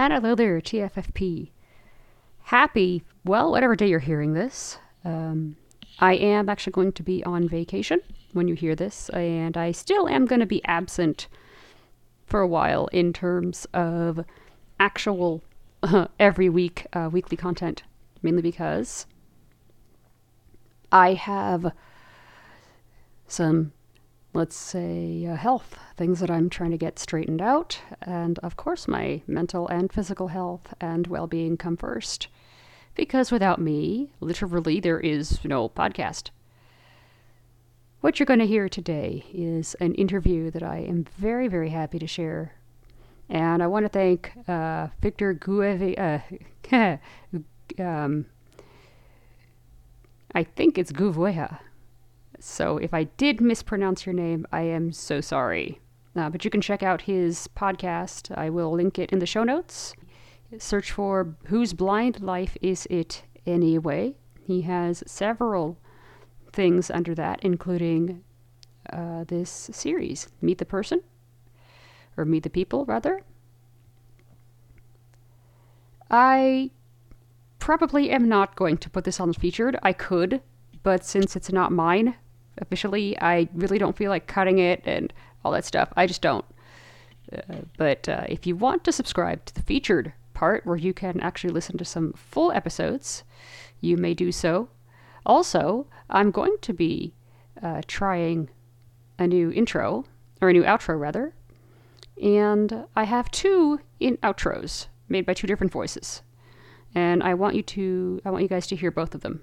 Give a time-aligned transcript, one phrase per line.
[0.00, 1.50] And hello there, TFFP.
[2.44, 4.78] Happy, well, whatever day you're hearing this.
[5.04, 5.56] Um,
[5.98, 8.00] I am actually going to be on vacation
[8.32, 11.26] when you hear this, and I still am going to be absent
[12.28, 14.24] for a while in terms of
[14.78, 15.42] actual
[15.82, 17.82] uh, every week uh, weekly content,
[18.22, 19.06] mainly because
[20.92, 21.72] I have
[23.26, 23.72] some,
[24.32, 28.88] let's say, uh, health things that I'm trying to get straightened out, and of course,
[28.88, 32.28] my mental and physical health and well being come first.
[32.94, 36.30] Because without me, literally, there is no podcast.
[38.00, 41.98] What you're going to hear today is an interview that I am very, very happy
[41.98, 42.54] to share.
[43.28, 45.98] And I want to thank uh, Victor Gueve.
[45.98, 46.20] Uh,
[47.82, 48.26] um,
[50.32, 51.58] I think it's Guvueha.
[52.38, 55.80] So if I did mispronounce your name, I am so sorry.
[56.14, 58.30] Uh, but you can check out his podcast.
[58.38, 59.92] I will link it in the show notes.
[60.56, 64.14] Search for Whose Blind Life Is It Anyway?
[64.40, 65.78] He has several
[66.58, 68.24] things under that, including
[68.92, 71.02] uh, this series Meet the Person,
[72.16, 73.22] or Meet the People, rather.
[76.10, 76.72] I
[77.60, 79.78] probably am not going to put this on featured.
[79.84, 80.40] I could,
[80.82, 82.16] but since it's not mine
[82.56, 85.12] officially, I really don't feel like cutting it and
[85.44, 85.92] all that stuff.
[85.96, 86.44] I just don't.
[87.32, 91.20] Uh, but uh, if you want to subscribe to the featured part where you can
[91.20, 93.22] actually listen to some full episodes,
[93.80, 94.70] you may do so.
[95.28, 97.14] Also, I'm going to be
[97.62, 98.48] uh, trying
[99.18, 100.06] a new intro,
[100.40, 101.34] or a new outro rather,
[102.22, 106.22] and I have two in outros made by two different voices,
[106.94, 109.42] and I want you to, I want you guys to hear both of them.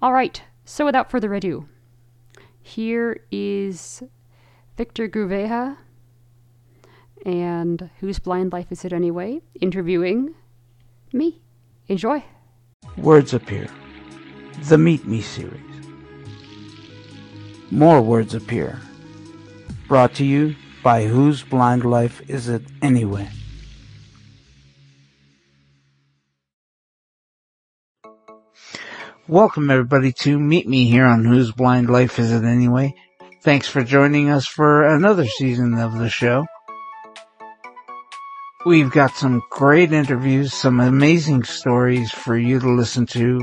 [0.00, 0.42] All right.
[0.64, 1.68] So without further ado,
[2.60, 4.02] here is
[4.76, 5.76] Victor Gruveja
[7.24, 9.42] and Whose Blind Life Is It Anyway?
[9.60, 10.34] interviewing
[11.12, 11.42] me.
[11.88, 12.24] Enjoy.
[12.96, 13.68] Words Appear,
[14.68, 15.60] the Meet Me series.
[17.70, 18.80] More words appear.
[19.88, 23.28] Brought to you by Whose Blind Life Is It Anyway?
[29.28, 32.94] Welcome everybody to Meet Me here on Whose Blind Life Is It Anyway?
[33.42, 36.46] Thanks for joining us for another season of the show.
[38.66, 43.40] We've got some great interviews, some amazing stories for you to listen to,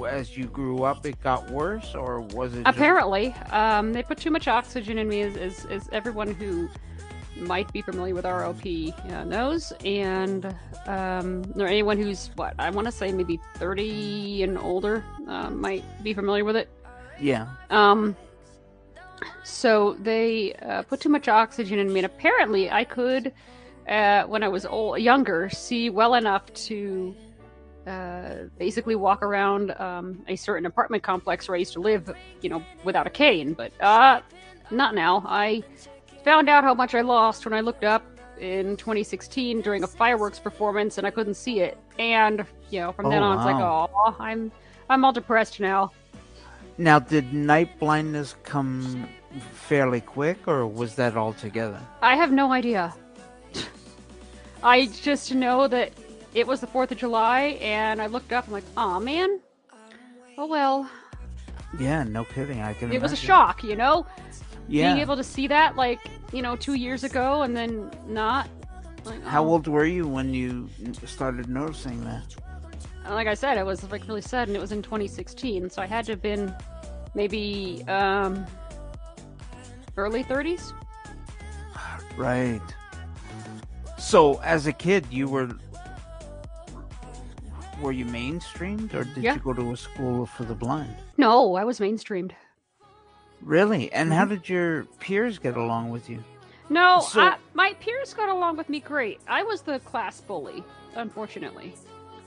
[0.08, 1.04] as you grew up?
[1.06, 5.08] It got worse, or was it just- Apparently, um, they put too much oxygen in
[5.08, 6.68] me, as, as, as everyone who
[7.36, 10.54] might be familiar with ROP uh, knows, and
[10.86, 15.84] um, or anyone who's what I want to say maybe 30 and older uh, might
[16.02, 16.68] be familiar with it.
[17.18, 17.48] Yeah.
[17.70, 18.16] Um,
[19.44, 23.32] so they uh, put too much oxygen in me, and apparently I could,
[23.88, 27.14] uh, when I was old, younger, see well enough to
[27.86, 32.10] uh, basically walk around um, a certain apartment complex where I used to live,
[32.42, 33.54] you know, without a cane.
[33.54, 34.20] But uh,
[34.70, 35.24] not now.
[35.26, 35.62] I
[36.24, 38.04] found out how much I lost when I looked up
[38.38, 41.78] in 2016 during a fireworks performance, and I couldn't see it.
[41.98, 44.52] And you know, from Oh, then on, it's like, oh, I'm
[44.88, 45.92] I'm all depressed now.
[46.78, 49.06] Now, did night blindness come
[49.52, 51.80] fairly quick, or was that all together?
[52.02, 52.94] I have no idea.
[54.62, 55.92] I just know that
[56.34, 59.40] it was the 4th of July, and I looked up, I'm like, aw, man.
[60.38, 60.88] Oh well.
[61.78, 62.60] Yeah, no kidding.
[62.60, 62.92] I can.
[62.92, 64.06] It was a shock, you know?
[64.68, 64.92] Yeah.
[64.92, 66.00] Being able to see that, like,
[66.32, 68.48] you know, two years ago, and then not.
[69.04, 69.48] Like, How oh.
[69.48, 70.68] old were you when you
[71.04, 72.34] started noticing that?
[73.08, 75.86] Like I said, it was like really sad, and It was in 2016, so I
[75.86, 76.54] had to have been
[77.14, 78.46] maybe um,
[79.96, 80.72] early 30s.
[82.16, 82.60] Right.
[83.98, 85.50] So, as a kid, you were
[87.80, 89.34] were you mainstreamed, or did Yeah.
[89.34, 90.94] you go to a school for the blind?
[91.16, 92.32] No, I was mainstreamed.
[93.40, 93.90] Really?
[93.92, 94.34] And how Mm-hmm.
[94.34, 96.22] did your peers get along with you?
[96.68, 99.20] No, So- I, my peers got along with me great.
[99.26, 100.62] I was the class bully,
[100.94, 101.74] unfortunately.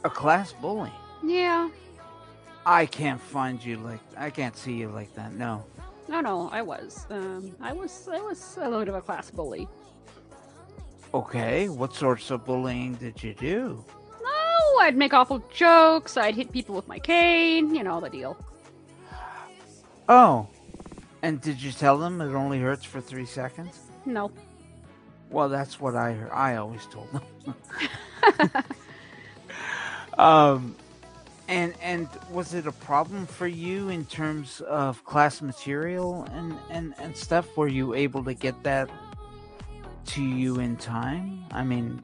[0.04, 0.92] A class bully.
[1.24, 1.70] Yeah.
[2.66, 5.34] I can't find you like I can't see you like that.
[5.34, 5.64] No.
[6.10, 7.06] No, no, I was.
[7.10, 8.10] Um, I was.
[8.12, 9.68] I was a little bit of a class bully.
[11.14, 11.70] Okay.
[11.70, 13.84] What sorts of bullying did you do?
[14.82, 16.18] I'd make awful jokes.
[16.18, 17.74] I'd hit people with my cane.
[17.74, 18.38] You know the deal.
[20.10, 20.48] Oh.
[21.22, 23.80] And did you tell them it only hurts for three seconds?
[24.06, 24.32] No.
[25.30, 26.32] Well, that's what I heard.
[26.32, 27.56] I always told them.
[30.18, 30.76] um,
[31.48, 36.94] and and was it a problem for you in terms of class material and and
[37.00, 37.58] and stuff?
[37.58, 38.90] Were you able to get that
[40.08, 41.46] to you in time?
[41.52, 42.04] I mean,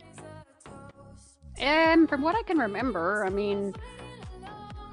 [1.59, 3.75] And from what I can remember, I mean,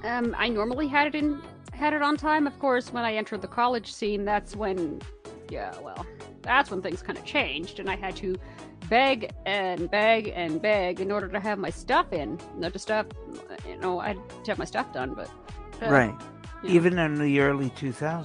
[0.04, 1.40] um, I normally had it in
[1.72, 2.46] had it on time.
[2.46, 5.00] Of course, when I entered the college scene, that's when,
[5.50, 6.06] yeah, well,
[6.42, 8.36] that's when things kind of changed, and I had to
[8.88, 12.38] beg and beg and beg in order to have my stuff in.
[12.56, 13.06] Not to stuff,
[13.68, 15.28] you know, I had to have my stuff done, but
[15.82, 16.14] uh, right?
[16.64, 18.24] Even in the early 2000s.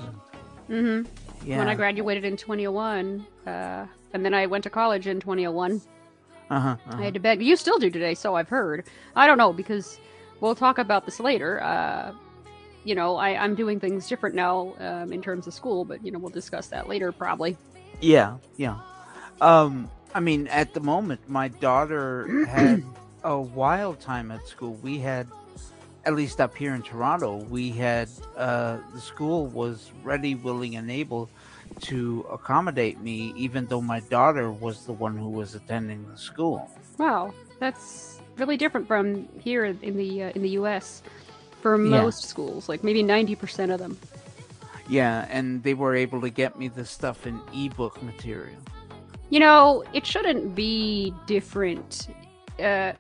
[0.68, 1.02] hmm
[1.46, 1.58] Yeah.
[1.58, 5.82] When I graduated in 2001, uh, and then I went to college in 2001.
[6.52, 7.42] Uh-huh, I had to beg.
[7.42, 8.86] You still do today, so I've heard.
[9.16, 9.98] I don't know because
[10.42, 11.64] we'll talk about this later.
[11.64, 12.12] Uh,
[12.84, 16.12] you know, I, I'm doing things different now um, in terms of school, but you
[16.12, 17.56] know, we'll discuss that later probably.
[18.02, 18.80] Yeah, yeah.
[19.40, 22.84] Um, I mean, at the moment, my daughter had
[23.24, 24.74] a wild time at school.
[24.84, 25.28] We had,
[26.04, 30.92] at least up here in Toronto, we had uh, the school was ready, willing, and
[30.92, 31.30] able
[31.82, 36.70] to accommodate me, even though my daughter was the one who was attending the school.
[36.98, 41.02] Wow, that's really different from here in the uh, in the U.S.
[41.62, 42.02] For Yeah.
[42.02, 43.98] most schools, like maybe 90% of them.
[44.90, 48.58] Yeah, and they were able to get me the stuff in ebook material.
[49.30, 52.08] You know, it shouldn't be different.
[52.60, 52.94] Uh,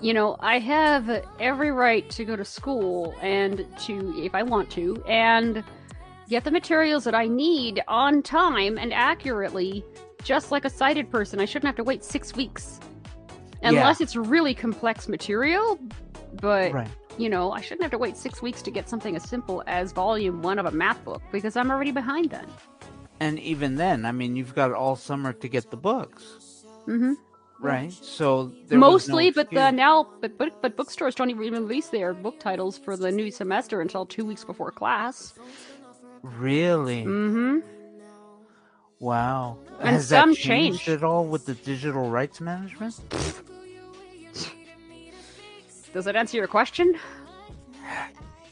[0.00, 4.70] you know, I have every right to go to school and to, if I want
[4.70, 5.62] to, and
[6.30, 9.84] get the materials that I need on time and accurately,
[10.22, 11.40] just like a sighted person.
[11.40, 12.80] I shouldn't have to wait six weeks.
[13.62, 15.78] Unless it's really complex material,
[16.40, 16.88] but, Right.
[17.18, 19.92] you know, I shouldn't have to wait six weeks to get something as simple as
[19.92, 22.46] volume one of a math book because I'm already behind then.
[23.20, 27.12] And even then, I mean, you've got all summer to get the books, Mm-hmm.
[27.60, 27.92] right?
[27.92, 29.72] So was no Mostly, but excuse.
[29.74, 33.82] now, but, but but bookstores don't even release their book titles for the new semester
[33.82, 35.34] until two weeks before class.
[36.22, 37.04] Really?
[37.04, 37.58] Mm-hmm.
[38.98, 39.58] Wow.
[39.80, 40.88] And Has some that changed changed.
[40.88, 43.00] at all with the digital rights management?
[45.92, 46.94] Does that answer your question?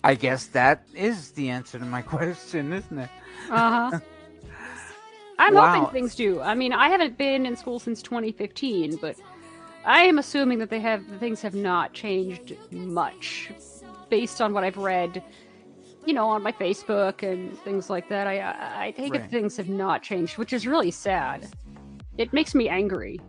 [0.03, 3.11] I guess that is the answer to my question, isn't it?
[3.51, 4.01] Uh huh.
[5.41, 5.71] I'm Wow.
[5.71, 6.41] hoping things do.
[6.41, 9.15] I mean, I haven't been in school since 2015, but
[9.85, 13.51] I am assuming that they have things have not changed much,
[14.11, 15.23] based on what I've read.
[16.09, 18.27] You know, on my Facebook and things like that.
[18.27, 19.21] I I, take Right.
[19.25, 21.47] it things have not changed, which is really sad.
[22.17, 23.21] It makes me angry.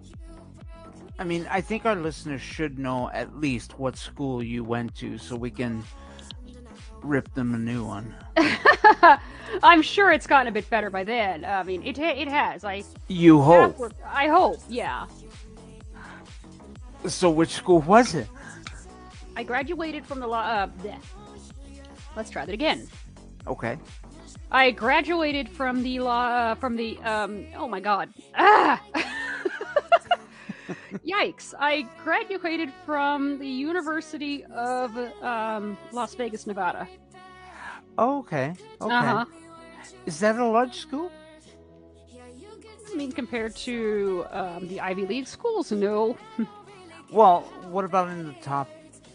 [1.19, 5.17] I mean, I think our listeners should know at least what school you went to
[5.17, 5.83] so we can
[7.03, 8.15] rip them a new one.
[9.61, 11.43] I'm sure it's gotten a bit better by then.
[11.43, 12.63] I mean, it it has.
[12.63, 13.75] I You hope.
[14.07, 14.59] I hope.
[14.69, 15.05] Yeah.
[17.07, 18.27] So which school was it?
[19.35, 20.43] I graduated from the law.
[20.43, 20.67] Uh.
[22.15, 22.87] Let's try that again.
[23.47, 23.77] Okay.
[24.51, 26.27] I graduated from the law.
[26.27, 27.45] Uh, from the um.
[27.55, 28.09] Oh my god.
[28.35, 28.81] Ah.
[31.05, 31.53] Yikes!
[31.59, 36.87] I graduated from the University of um, Las Vegas, Nevada.
[37.97, 38.53] Oh, okay.
[38.81, 38.93] Okay.
[38.93, 39.25] Uh huh.
[40.05, 41.11] Is that a large school?
[42.91, 46.17] I mean, compared to um, the Ivy League schools, no.
[47.11, 48.69] Well, what about in the top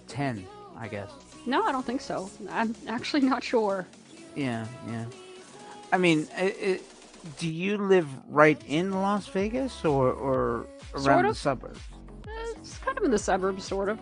[0.09, 0.45] ten?
[0.77, 1.13] I guess.
[1.47, 2.31] No, I don't think so.
[2.51, 3.87] I'm actually not sure.
[4.35, 5.05] Yeah, yeah.
[5.93, 6.81] I mean, i i
[7.39, 11.81] do you live right in Las Vegas or or around Sort the suburbs?
[12.27, 13.99] Uh, It's kind of in the suburbs, sort of.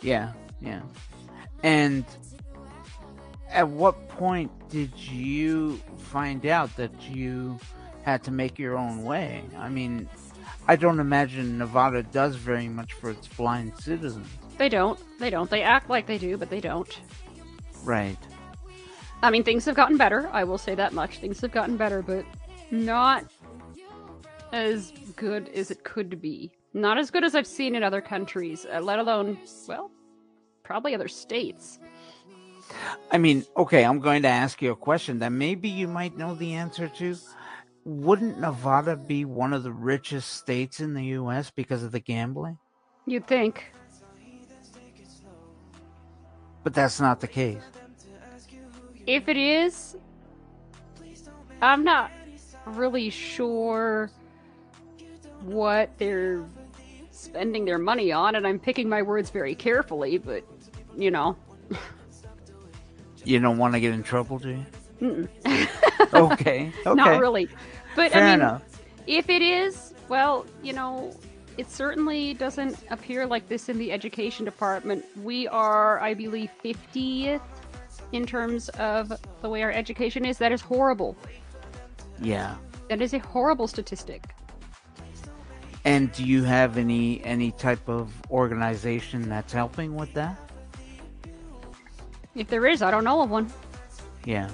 [0.00, 0.80] Yeah, yeah.
[1.62, 2.04] And
[3.50, 7.58] at what point did you find out that you
[8.02, 9.42] had to make your own way?
[9.58, 10.08] I mean,
[10.68, 14.26] I don't imagine Nevada does very much for its blind citizens.
[14.58, 14.98] They don't.
[15.18, 15.50] They don't.
[15.50, 17.00] They act like they do, but they don't.
[17.82, 18.18] Right.
[19.22, 20.28] I mean, things have gotten better.
[20.32, 21.18] I will say that much.
[21.18, 22.24] Things have gotten better, but
[22.70, 23.24] not
[24.52, 26.52] as good as it could be.
[26.72, 29.90] Not as good as I've seen in other countries, uh, let alone, well,
[30.62, 31.78] probably other states.
[33.10, 36.34] I mean, okay, I'm going to ask you a question that maybe you might know
[36.34, 37.16] the answer to.
[37.84, 42.58] Wouldn't Nevada be one of the richest states in the US because of the gambling?
[43.06, 43.73] You'd think.
[46.64, 47.62] But that's not the case.
[49.06, 49.96] If it is,
[51.60, 52.10] I'm not
[52.64, 54.10] really sure
[55.42, 56.42] what they're
[57.10, 60.42] spending their money on, and I'm picking my words very carefully, but,
[60.96, 61.36] you know.
[63.24, 64.50] You don't want to get in trouble, do
[65.00, 65.28] you?
[66.14, 66.72] okay.
[66.86, 66.94] Okay.
[66.94, 67.48] Not really.
[67.96, 68.62] But Fair I mean, enough.
[69.06, 71.14] if it is, well, you know,
[71.56, 75.04] it certainly doesn't appear like this in the education department.
[75.22, 77.40] We are, I believe, 50th
[78.12, 80.38] in terms of the way our education is.
[80.38, 81.16] That is horrible.
[82.20, 82.56] Yeah.
[82.88, 84.24] That is a horrible statistic.
[85.84, 90.36] And do you have any any type of organization that's helping with that?
[92.34, 93.52] If there is, I don't know of one.
[94.24, 94.48] Yeah.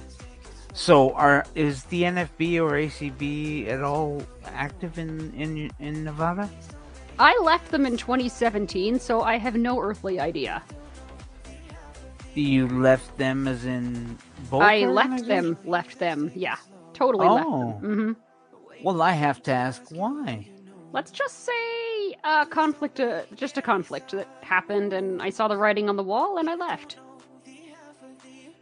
[0.72, 6.50] So are is the NFB or ACB at all active in in in Nevada?
[7.20, 10.62] I left them in 2017, so I have no earthly idea.
[12.34, 14.16] You left them as in
[14.48, 16.32] both I left them, left them.
[16.34, 16.56] Yeah,
[16.94, 17.78] totally left Oh.
[17.82, 18.16] them.
[18.80, 20.48] hmm Well, I have to ask why.
[20.92, 25.58] let's just say a conflict, uh, just a conflict that happened, and I saw the
[25.58, 26.96] writing on the wall, and I left.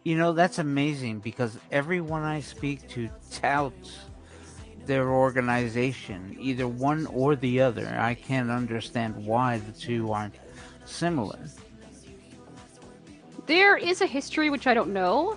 [0.02, 3.98] You know, that's amazing because everyone I speak to touts
[4.88, 7.86] their organization, either one or the other.
[8.00, 10.34] I can't understand why the two aren't
[10.86, 11.38] similar.
[13.46, 15.36] There is a history which I don't know.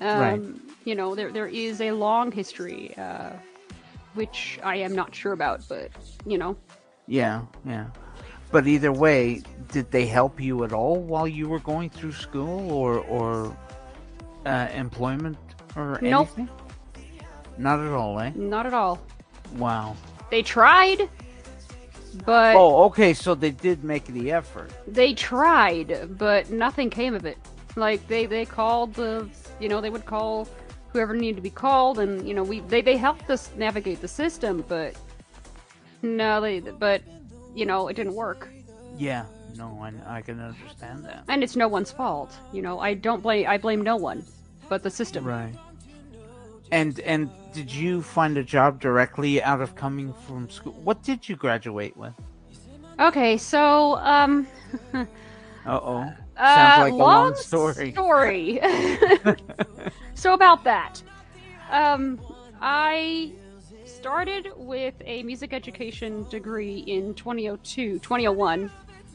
[0.00, 0.42] Um, Right.
[0.84, 3.32] You know, there there is a long history, uh,
[4.14, 5.90] which I am not sure about, but
[6.24, 6.56] you know,
[7.06, 7.86] Yeah, yeah.
[8.50, 9.42] But either way,
[9.72, 13.54] did they help you at all while you were going through school or or
[14.46, 15.38] uh, employment
[15.76, 16.28] or Nope.
[16.28, 16.48] anything?
[17.58, 18.32] Not at all, eh?
[18.34, 19.00] not at all.
[19.56, 19.96] Wow.
[20.30, 21.08] They tried,
[22.24, 23.12] but Oh, okay.
[23.14, 24.70] So they did make the effort.
[24.86, 27.38] they tried, but nothing came of it.
[27.76, 29.28] Like they they called the,
[29.60, 30.48] you know, they would call
[30.92, 34.08] whoever needed to be called, and you know, we they they helped us navigate the
[34.08, 34.94] system, but
[36.02, 37.02] no, they but
[37.54, 38.48] you know, it didn't work,
[38.96, 39.24] Yeah.
[39.56, 41.24] No, I, I can understand that.
[41.28, 42.32] and it's no one's fault.
[42.52, 44.24] You know, I don't blame I blame no one,
[44.68, 45.24] but the system.
[45.24, 45.52] Right.
[46.72, 50.72] And and did you find a job directly out of coming from school?
[50.84, 52.14] What did you graduate with?
[53.00, 54.46] Okay, so um,
[55.66, 56.12] Uh oh.
[56.36, 57.92] uh, Sounds like a long long story.
[57.98, 58.60] story.
[60.14, 61.02] so about that,
[61.70, 62.20] um,
[62.60, 63.32] I
[63.84, 68.70] started with a music education degree in 2002, 2001.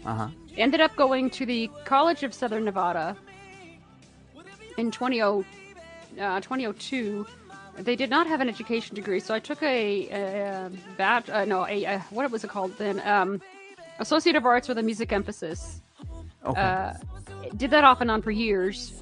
[0.06, 0.28] Uh huh.
[0.58, 3.18] Ended up going to the College of Southern Nevada
[4.78, 5.42] in 20, uh,
[6.18, 7.26] 2002.
[7.78, 11.68] They did not have an education degree, so I took a, a bat, uh, no,
[11.68, 13.02] a, a what was it called then?
[13.06, 13.42] Um,
[14.00, 15.82] Associate of Arts with a music emphasis.
[16.46, 16.62] Okay.
[16.62, 16.94] Uh,
[17.58, 18.94] did that off and on for years,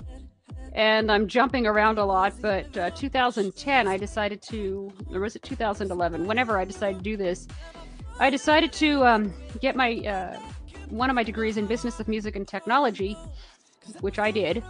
[0.73, 2.33] and I'm jumping around a lot.
[2.41, 6.25] But uh, 2010, I decided to, or was it 2011?
[6.25, 7.47] Whenever I decided to do this,
[8.19, 10.39] I decided to um, get my uh,
[10.89, 13.17] one of my degrees in business of music and technology,
[14.01, 14.63] which I did.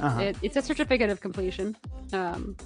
[0.00, 0.20] Uh-huh.
[0.20, 1.76] It, it's a certificate of completion.
[2.12, 2.56] Um,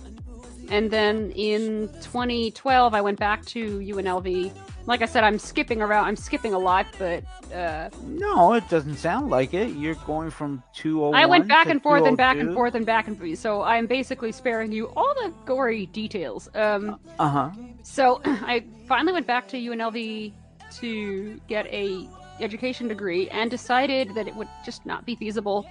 [0.70, 4.52] and then in 2012, I went back to UNLV.
[4.86, 6.06] Like I said, I'm skipping around.
[6.06, 7.22] I'm skipping a lot, but
[7.54, 9.70] uh, No, it doesn't sound like it.
[9.76, 13.06] You're going from 201 I went back and forth and back and forth and back
[13.06, 13.38] and forth.
[13.38, 16.48] So I'm basically sparing you all the gory details.
[16.54, 17.50] Um, Uh-huh.
[17.82, 20.32] so I finally went back to UNLV
[20.80, 22.08] to get a
[22.40, 25.64] education degree and decided that it would just not be feasible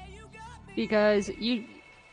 [0.75, 1.65] because you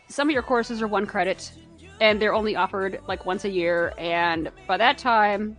[0.09, 1.53] some of your courses are one credit
[2.01, 5.57] and they're only offered like once a year and by that time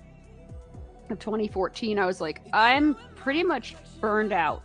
[1.09, 4.63] of 2014 I was like I'm pretty much burned out.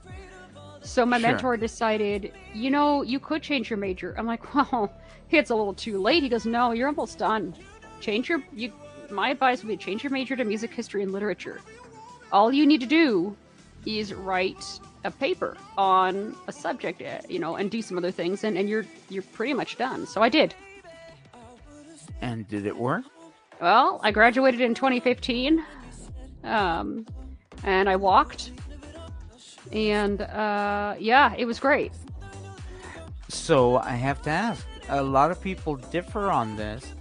[0.83, 1.31] So my Sure.
[1.31, 4.14] mentor decided, you know, you could change your major.
[4.19, 4.93] I'm like, well,
[5.31, 6.23] it's a little too late.
[6.23, 7.54] He goes, no, you're almost done.
[8.00, 8.73] Change your you.
[9.11, 11.61] My advice would be change your major to music history and literature.
[12.33, 13.37] All you need to do
[13.87, 14.64] is write
[15.04, 18.69] a paper on a subject, uh, you know, and do some other things, and, and
[18.69, 20.07] you're you're pretty much done.
[20.07, 20.54] So I did.
[22.25, 23.04] And did it work?
[23.61, 25.62] Well, I graduated in 2015,
[26.43, 27.04] um,
[27.64, 28.50] and I walked,
[29.71, 31.93] and uh, yeah, it was great.
[33.28, 36.95] So I have to ask, a lot of people differ on this.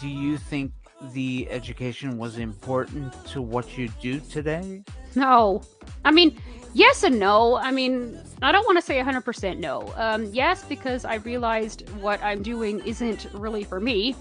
[0.00, 0.70] Do you think
[1.12, 4.84] the education was important to what you do today?
[5.16, 5.62] No.
[6.04, 6.40] I mean,
[6.74, 7.56] yes and no.
[7.56, 9.92] I mean, I don't want to say 100% no.
[9.96, 14.14] Um, yes, because I realized what I'm doing isn't really for me.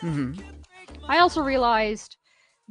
[0.00, 0.32] Hmm
[1.08, 2.16] I also realized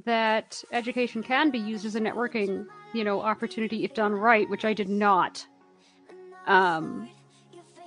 [0.05, 4.63] that education can be used as a networking, you know, opportunity if done right, which
[4.63, 5.45] I did not.
[6.48, 7.09] Um,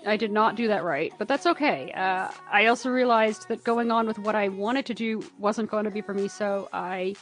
[0.06, 1.92] I did not do that right, but that's okay.
[1.92, 5.84] Uh, I also realized that going on with what I wanted to do wasn't going
[5.84, 7.14] to be for me, so I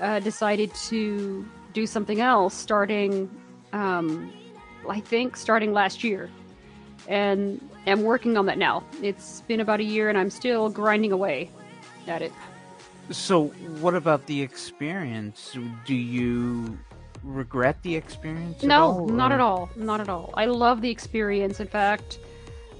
[0.00, 3.30] uh, decided to do something else starting,
[3.72, 4.32] um,
[4.88, 6.30] I think, starting last year.
[7.08, 8.84] And am working on that now.
[9.02, 11.50] It's been about a year and I'm still grinding away
[12.06, 12.32] at it.
[13.10, 13.46] So,
[13.80, 15.56] what about the experience?
[15.84, 16.78] Do you
[17.24, 18.62] regret the experience?
[18.62, 19.70] at No, all, not at all.
[19.76, 20.32] Not at all.
[20.34, 21.60] I love the experience.
[21.60, 22.18] In fact,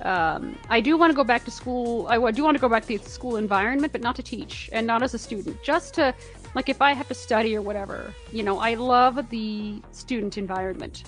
[0.03, 2.07] um, I do want to go back to school.
[2.09, 4.87] I do want to go back to the school environment, but not to teach and
[4.87, 5.63] not as a student.
[5.63, 6.15] Just to,
[6.55, 11.05] like, if I have to study or whatever, you know, I love the student environment.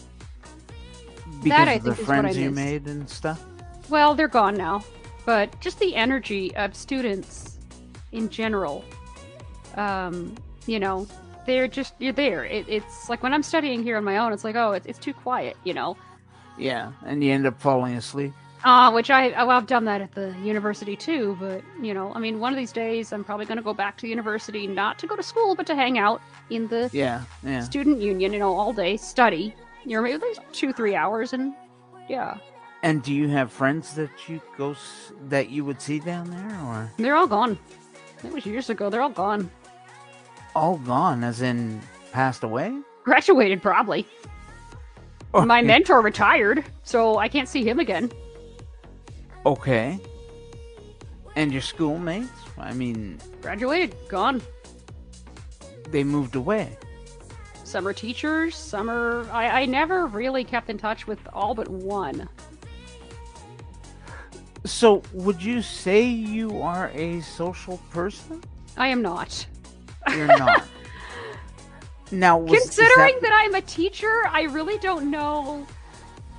[1.42, 2.54] Because I of the think is what I friends you miss.
[2.56, 3.42] made and stuff?
[3.88, 4.84] Well, they're gone now,
[5.24, 7.58] but just the energy of students
[8.12, 8.84] in general.
[9.76, 10.34] Um,
[10.66, 11.06] you know,
[11.46, 12.44] they're just you're there.
[12.44, 14.98] It, it's like when I'm studying here on my own, it's like, oh, it's, it's
[14.98, 15.96] too quiet, you know.
[16.56, 18.32] Yeah, and you end up falling asleep.
[18.64, 21.36] Uh, which I well, I've done that at the university too.
[21.38, 23.98] But you know, I mean, one of these days I'm probably going to go back
[23.98, 27.24] to the university, not to go to school, but to hang out in the Yeah,
[27.42, 27.60] yeah.
[27.60, 28.32] student union.
[28.32, 29.54] You know, all day study.
[29.84, 31.52] You know, maybe there's two three hours, and
[32.08, 32.38] yeah,
[32.84, 34.76] And do you have friends that you go
[35.28, 37.58] that you would see down there, or they're all gone.
[38.22, 38.90] It was years ago.
[38.90, 39.50] They're all gone.
[40.54, 41.80] all gone, as in
[42.12, 42.78] passed away?
[43.02, 44.06] Graduated probably.
[45.32, 48.12] My mentor retired, so I can't see him again.
[49.46, 49.98] Okay.
[51.36, 52.28] And your schoolmates?
[52.58, 54.42] I mean, Graduated, gone.
[55.88, 56.76] they moved away.
[57.64, 59.28] Some are teachers, some are.
[59.32, 62.28] I, I never really kept in touch with all but one.
[64.66, 68.42] So, would you say you are a social person?
[68.76, 69.46] I am not.
[70.10, 70.64] You're not.
[72.10, 73.42] now, was, Considering that, that...
[73.44, 75.66] I'm a teacher, I really don't know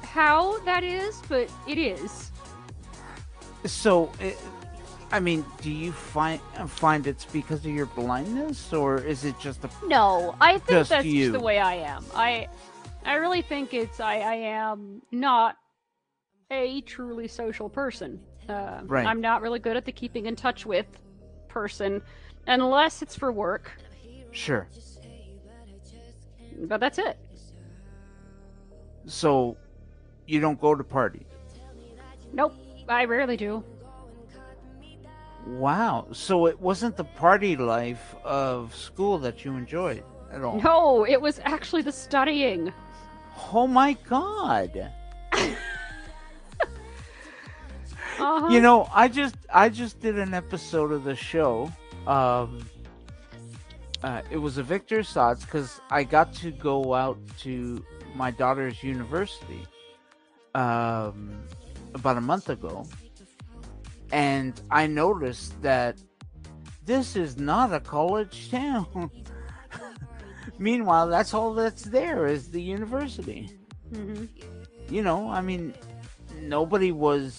[0.01, 2.31] how that is, but it is.
[3.65, 4.37] so, it,
[5.11, 9.63] I mean, do you find find it's because of your blindness, or is it just
[9.63, 11.27] a No, I think Just that's you.
[11.27, 12.03] just the way I am.
[12.15, 12.47] I,
[13.05, 15.57] I really think it's I, I am not
[16.51, 18.19] a truly social person.
[18.47, 19.05] Uh, Right.
[19.05, 20.85] I'm not really good at the keeping in touch with
[21.47, 22.01] person,
[22.47, 23.71] unless it's for work.
[24.31, 24.67] sure?
[26.67, 27.17] But that's it.
[29.07, 29.57] So,
[30.25, 31.25] you don't go to parties.
[32.33, 32.53] Nope,
[32.87, 33.63] I rarely do.
[35.47, 36.07] Wow.
[36.11, 40.59] So it wasn't the party life of school that you enjoyed at all.
[40.59, 42.73] No, it was actually the studying.
[43.53, 44.91] Oh my god.
[48.19, 48.47] Uh-huh.
[48.49, 51.71] You know, I just I just did an episode of the show.
[52.07, 52.65] Um
[54.03, 58.83] uh, it was a Victor Sods because I got to go out to my daughter's
[58.83, 59.65] university
[60.53, 61.31] um,
[61.95, 62.85] about a month ago,
[64.11, 65.97] and I noticed that
[66.85, 69.09] this is not a college town.
[70.59, 73.49] Meanwhile, that's all that's there is the university.
[73.91, 74.29] Mhm.
[74.87, 75.73] You know, I mean,
[76.41, 77.33] nobody was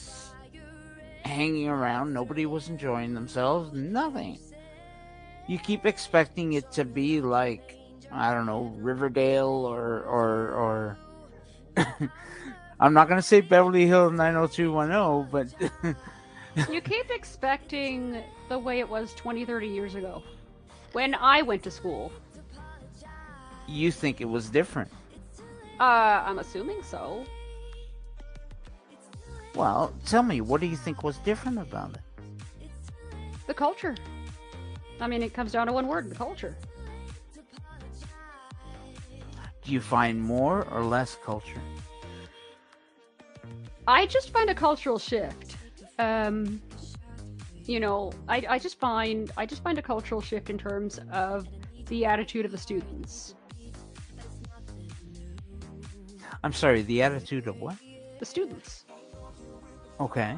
[1.27, 2.13] hanging around.
[2.13, 3.73] Nobody was enjoying themselves.
[3.73, 4.39] Nothing.
[5.47, 7.79] You keep expecting it to be like
[8.11, 10.99] I don't know Riverdale or or or.
[12.81, 19.15] I'm not gonna say Beverly Hills 90210, but you keep expecting the way it was
[19.15, 20.23] 20, 30 years ago
[20.93, 22.13] when I went to school.
[23.67, 24.91] You think it was different?
[25.81, 27.25] Uh, I'm assuming so.
[29.57, 32.01] Well, tell me, what do you think was different about it?
[33.47, 33.97] The culture.
[35.01, 36.55] I mean, it comes down to one word the culture.
[39.65, 41.61] Do you find more or less culture?
[43.89, 45.57] I just find a cultural shift.
[45.99, 46.61] Um,
[47.65, 51.49] you know, I, I just find I just find a cultural shift in terms of
[51.87, 53.35] the attitude of the students.
[56.45, 57.77] I'm sorry, the attitude of what?
[58.19, 58.86] The students.
[60.01, 60.37] Okay.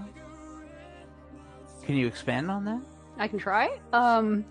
[1.84, 2.80] Can you expand on that?
[3.18, 3.78] I can try.
[3.92, 4.44] Um,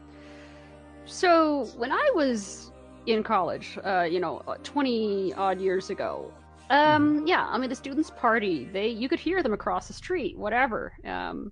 [1.06, 2.72] so when I was
[3.06, 6.34] in college, uh, you know, 20 odd years ago,
[6.70, 7.28] um, mm-hmm.
[7.28, 8.65] yeah, I mean the students party.
[8.65, 10.93] They you could hear them across the street, whatever.
[11.06, 11.52] Um,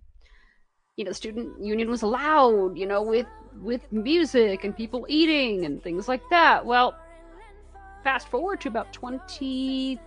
[0.98, 3.28] you know, the student union was loud, you know, with
[3.62, 6.65] with music and people eating and things like that.
[6.65, 6.96] Well,
[8.04, 10.00] fast forward to about 20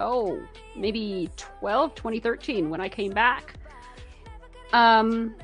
[0.00, 0.40] oh,
[0.74, 3.54] maybe 12, 2013 when I came back.
[4.72, 5.34] Um,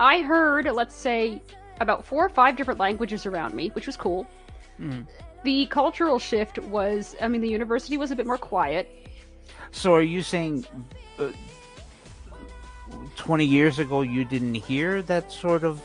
[0.00, 1.42] I heard, let's say,
[1.80, 4.26] about four or five different languages around me, which was cool.
[4.80, 5.06] Mm.
[5.44, 9.08] The cultural shift was, I mean, the university was a bit more quiet.
[9.70, 10.66] So are you saying
[11.18, 11.30] uh,
[13.16, 15.82] 20 years ago you didn't hear that sort of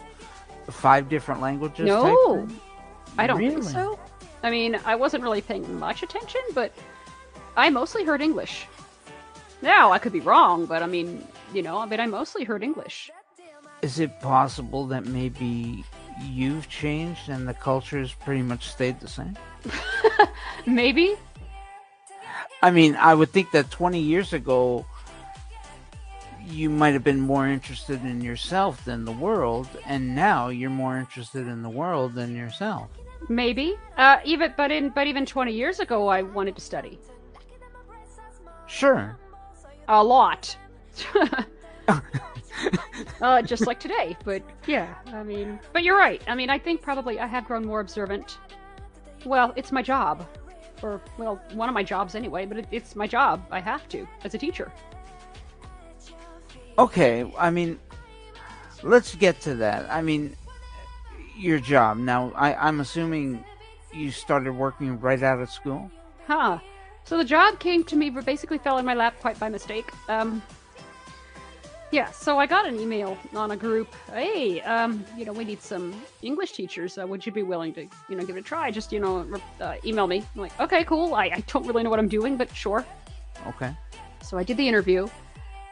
[0.69, 1.85] five different languages?
[1.85, 2.47] No,
[3.17, 3.55] I don't really?
[3.55, 3.99] think so.
[4.41, 6.73] I mean, I wasn't really paying much attention, but
[7.55, 8.67] I mostly heard English.
[9.61, 12.63] Now, I could be wrong, but I mean, you know, I mean, I mostly heard
[12.63, 13.11] English.
[13.81, 15.83] Is it possible that maybe
[16.21, 19.37] you've changed and the culture's pretty much stayed the same?
[20.65, 21.15] maybe.
[22.61, 24.85] I mean, I would think that 20 years ago,
[26.45, 30.97] you might have been more interested in yourself than the world, and now you're more
[30.97, 32.89] interested in the world than yourself.
[33.29, 33.75] Maybe.
[33.97, 36.99] Uh, even, but in, but even 20 years ago, I wanted to study.
[38.73, 39.15] Sure.
[39.87, 40.57] A lot.
[43.21, 46.23] uh, just like today, but yeah, I mean, but you're right.
[46.27, 48.39] I mean, I think probably I have grown more observant.
[49.25, 50.27] Well, it's my job,
[50.81, 52.47] or well, one of my jobs anyway.
[52.47, 53.45] But it, it's my job.
[53.51, 54.71] I have to as a teacher.
[56.79, 57.79] Okay, I mean,
[58.81, 59.85] let's get to that.
[59.91, 60.35] I mean,
[61.37, 61.97] your job.
[61.97, 63.45] Now, I, I'm assuming
[63.93, 65.91] you started working right out of school.
[66.25, 66.57] Huh.
[67.05, 69.91] So the job came to me, but basically fell in my lap quite by mistake.
[70.07, 70.41] Um,
[71.91, 73.93] yeah, so I got an email on a group.
[74.11, 76.97] Hey, um, you know, we need some English teachers.
[76.97, 78.71] Uh, would you be willing to, you know, give it a try?
[78.71, 79.27] Just, you know,
[79.61, 80.23] uh, email me.
[80.33, 81.13] I'm like, okay, cool.
[81.13, 82.83] I, I don't really know what I'm doing, but sure.
[83.45, 83.75] Okay.
[84.23, 85.07] So I did the interview,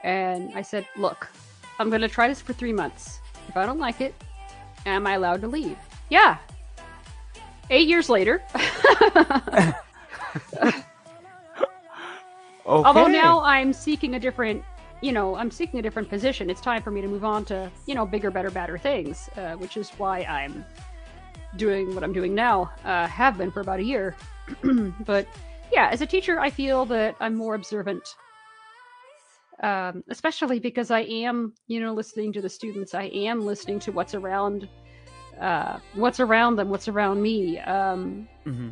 [0.04, 1.28] and I said, look,
[1.80, 3.20] I'm going to try this for three months.
[3.48, 4.14] If I don't like it,
[4.86, 5.78] am I allowed to leave?
[6.10, 6.38] Yeah.
[7.72, 8.44] Eight years later.
[12.66, 12.88] Okay.
[12.88, 14.64] Although now I'm seeking a different,
[15.02, 16.50] you know, I'm seeking a different position.
[16.50, 19.54] It's time for me to move on to, you know, bigger, better, badder things, uh,
[19.54, 20.64] which is why I'm
[21.58, 22.72] doing what I'm doing now.
[22.86, 24.16] Uh, have been for about a year.
[25.06, 25.28] but
[25.72, 28.16] yeah, as a teacher, I feel that I'm more observant.
[29.64, 32.94] Um, especially because I am, you know, listening to the students.
[32.94, 34.68] I am listening to what's around,
[35.40, 37.60] uh, what's around them, what's around me.
[37.60, 38.70] Um, mm-hmm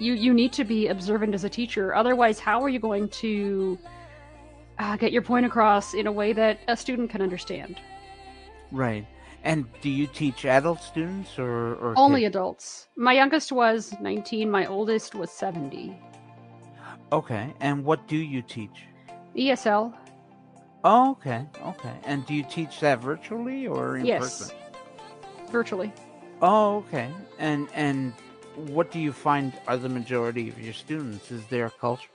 [0.00, 1.94] you you need to be observant as a teacher.
[1.94, 3.78] Otherwise how are you going to
[4.78, 7.80] uh, get your point across in a way that a student can understand?
[8.72, 9.06] Right.
[9.42, 12.36] And do you teach adult students or, or only kids?
[12.36, 12.88] adults.
[12.96, 15.96] My youngest was 19 my oldest was 70
[17.12, 18.84] okay and what do you teach?
[19.36, 19.94] Esl
[20.84, 21.94] oh okay okay.
[22.04, 24.20] And do you teach that virtually or in yes.
[24.20, 24.56] person?
[25.50, 25.92] Virtually.
[26.42, 27.10] Oh okay.
[27.38, 28.12] And and
[28.68, 31.30] what do you find are the majority of your students?
[31.30, 32.08] Is there a culture?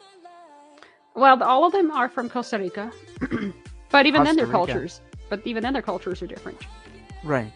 [1.16, 2.92] Well, all of them are from Costa Rica,
[3.90, 4.58] but even Costa then their Rica.
[4.58, 6.60] cultures, but even then their cultures are different.
[7.24, 7.52] Right.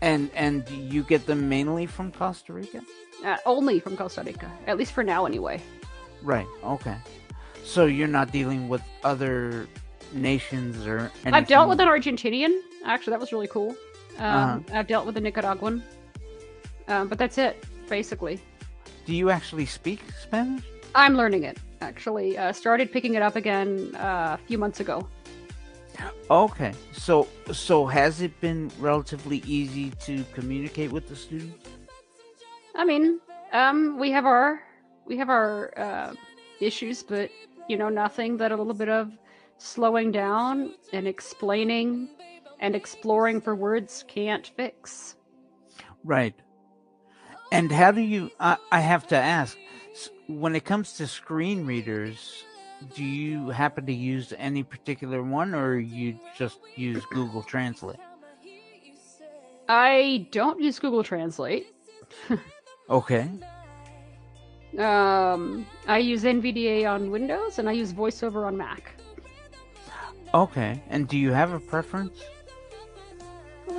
[0.00, 2.82] And and you get them mainly from Costa Rica?
[3.24, 5.60] Uh, only from Costa Rica, at least for now, anyway.
[6.22, 6.46] Right.
[6.64, 6.96] Okay.
[7.62, 9.68] So you're not dealing with other
[10.12, 11.34] nations or anything?
[11.34, 12.60] I've dealt with an Argentinian.
[12.84, 13.70] Actually, that was really cool.
[14.18, 14.58] Um, uh-huh.
[14.72, 15.82] I've dealt with a Nicaraguan.
[16.88, 18.40] Um, but that's it, basically.
[19.04, 20.64] Do you actually speak Spanish?
[20.94, 22.38] I'm learning it, actually.
[22.38, 25.06] Uh, started picking it up again uh, a few months ago.
[26.30, 31.68] Okay, so so has it been relatively easy to communicate with the students?
[32.74, 33.20] I mean,
[33.52, 34.62] um, we have our
[35.04, 36.14] we have our uh,
[36.60, 37.30] issues, but
[37.68, 39.12] you know, nothing that a little bit of
[39.58, 42.08] slowing down and explaining
[42.60, 45.16] and exploring for words can't fix.
[46.04, 46.34] Right.
[47.52, 48.30] And how do you?
[48.38, 49.56] I, I have to ask.
[50.28, 52.44] When it comes to screen readers,
[52.94, 57.98] do you happen to use any particular one, or you just use Google Translate?
[59.68, 61.66] I don't use Google Translate.
[62.90, 63.28] okay.
[64.78, 68.94] Um, I use NVDA on Windows, and I use VoiceOver on Mac.
[70.32, 70.80] Okay.
[70.88, 72.20] And do you have a preference?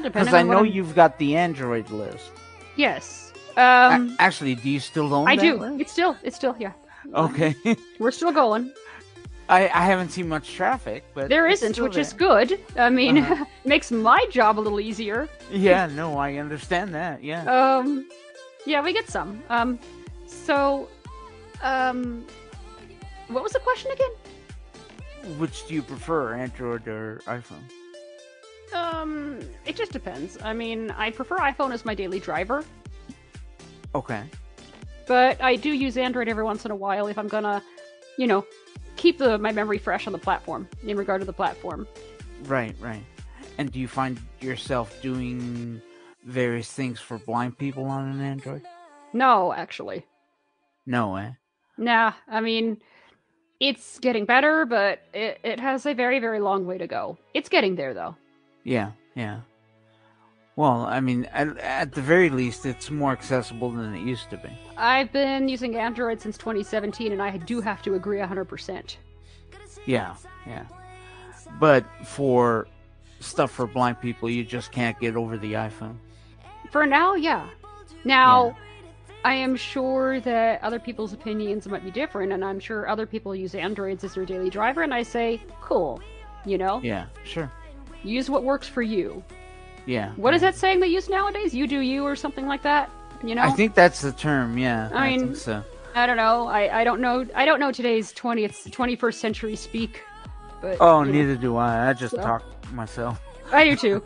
[0.01, 0.65] Because Well, I know I'm...
[0.65, 2.31] you've got the Android list.
[2.75, 3.30] Yes.
[3.57, 5.55] A- Um, actually, do you still own I do.
[5.57, 5.81] list?
[5.81, 6.71] It's still, it's still, yeah.
[7.13, 7.55] Okay.
[7.99, 8.71] We're still going.
[9.49, 12.59] I, I haven't seen much traffic, but There isn't, which is good.
[12.77, 13.45] I mean, Uh-huh.
[13.65, 15.27] makes my job a little easier.
[15.51, 17.21] Yeah, no, I understand that.
[17.23, 17.43] Yeah.
[17.45, 18.07] Um,
[18.65, 19.43] yeah, we get some.
[19.49, 19.77] Um,
[20.25, 20.87] so,
[21.61, 22.25] um,
[23.27, 24.11] what was the question again?
[25.37, 27.63] Which do you prefer, Android or iPhone?
[28.73, 30.37] Um, it just depends.
[30.41, 32.63] I mean, I prefer iPhone as my daily driver,
[33.93, 34.23] Okay.
[35.07, 37.61] but I do use Android every once in a while if I'm gonna,
[38.17, 38.45] you know,
[38.95, 41.87] keep the my memory fresh on the platform in regard to the platform.
[42.45, 43.03] Right, right.
[43.57, 45.81] And do you find yourself doing
[46.25, 48.61] various things for blind people on an Android?
[49.13, 50.05] No, actually,
[50.85, 51.31] No, eh?
[51.77, 52.13] nah.
[52.29, 52.77] I mean,
[53.59, 57.17] it's getting better, but it it has a very very long way to go.
[57.33, 58.15] It's getting there though.
[58.63, 59.41] Yeah, yeah.
[60.61, 64.37] Well, I mean, at, at the very least, it's more accessible than it used to
[64.37, 64.49] be.
[64.77, 68.97] I've been using Android since 2017, and I do have to agree 100%.
[69.87, 70.13] Yeah,
[70.45, 70.65] yeah.
[71.59, 72.67] But for
[73.21, 75.95] stuff for blind people, you just can't get over the iPhone.
[76.71, 77.49] For now, yeah.
[78.03, 78.55] Now,
[79.25, 83.35] I am sure that other people's opinions might be different, and I'm sure other people
[83.35, 86.03] use Androids as their daily driver, and I say, cool.
[86.45, 86.81] You know?
[86.83, 87.51] Yeah, sure.
[88.03, 89.23] Use what works for you.
[89.85, 90.11] Yeah.
[90.15, 91.53] What is that saying they use nowadays?
[91.53, 92.89] You do you, or something like that?
[93.23, 93.43] You know?
[93.43, 94.57] I think that's the term.
[94.57, 95.63] Yeah, I I, mean- think so.
[95.93, 96.47] I don't know.
[96.47, 97.25] I, I don't know.
[97.35, 100.01] I don't know today's 20th, 21st century speak.
[100.61, 101.89] But Oh, you know, neither do I.
[101.89, 102.21] I just So?
[102.21, 103.19] talk myself.
[103.51, 104.03] I do too.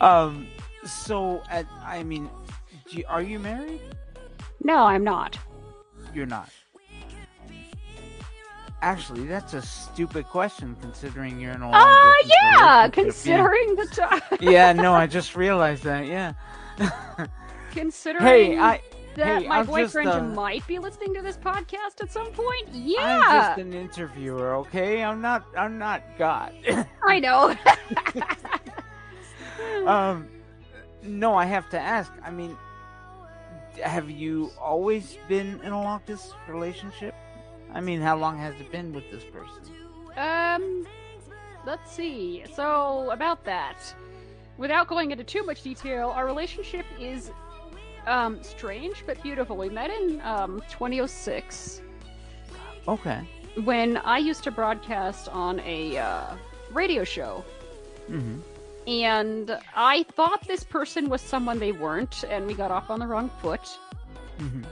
[0.00, 0.46] um.
[0.84, 2.30] So, at, I mean,
[2.88, 3.80] you, are you married?
[4.62, 5.36] no, I'm not.
[6.14, 6.48] You're not.
[8.82, 12.88] Actually, that's a stupid question considering you're in a long Ah, distance yeah.
[12.88, 14.38] Considering the time.
[14.40, 14.50] Yeah.
[14.50, 16.06] yeah, no, I just realized that.
[16.06, 16.32] Yeah.
[17.72, 18.80] Considering hey, I
[19.16, 22.32] that hey, my I'm just, boyfriend uh, might be listening to this podcast at some
[22.32, 22.68] point.
[22.72, 23.20] Yeah.
[23.22, 25.02] I'm just an interviewer, okay?
[25.04, 26.54] I'm not I'm not God.
[27.06, 27.54] I know.
[29.86, 30.26] um
[31.02, 32.12] no, I have to ask.
[32.24, 32.56] I mean,
[33.82, 37.14] have you always been in a long distance relationship?
[37.74, 39.62] I mean, how long has it been with this person?
[40.16, 40.86] um,
[41.66, 42.44] let's see.
[42.54, 43.94] So about that,
[44.58, 47.30] without going into too much detail, our relationship is
[48.06, 49.56] um strange but beautiful.
[49.56, 51.82] We met in um 2006
[52.88, 53.20] Okay.
[53.64, 56.34] when I used to broadcast on a uh,
[56.72, 57.44] radio show.
[58.08, 58.40] Mhm.
[58.88, 63.06] And I thought this person was someone they weren't, and we got off on the
[63.06, 63.60] wrong foot.
[64.38, 64.64] Mhm.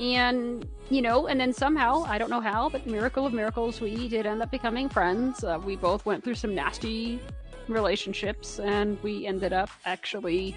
[0.00, 4.08] And, you know, and then somehow, I don't know how, but miracle of miracles, we
[4.08, 5.44] did end up becoming friends.
[5.44, 7.20] Uh, we both went through some nasty
[7.68, 10.54] relationships, and we ended up actually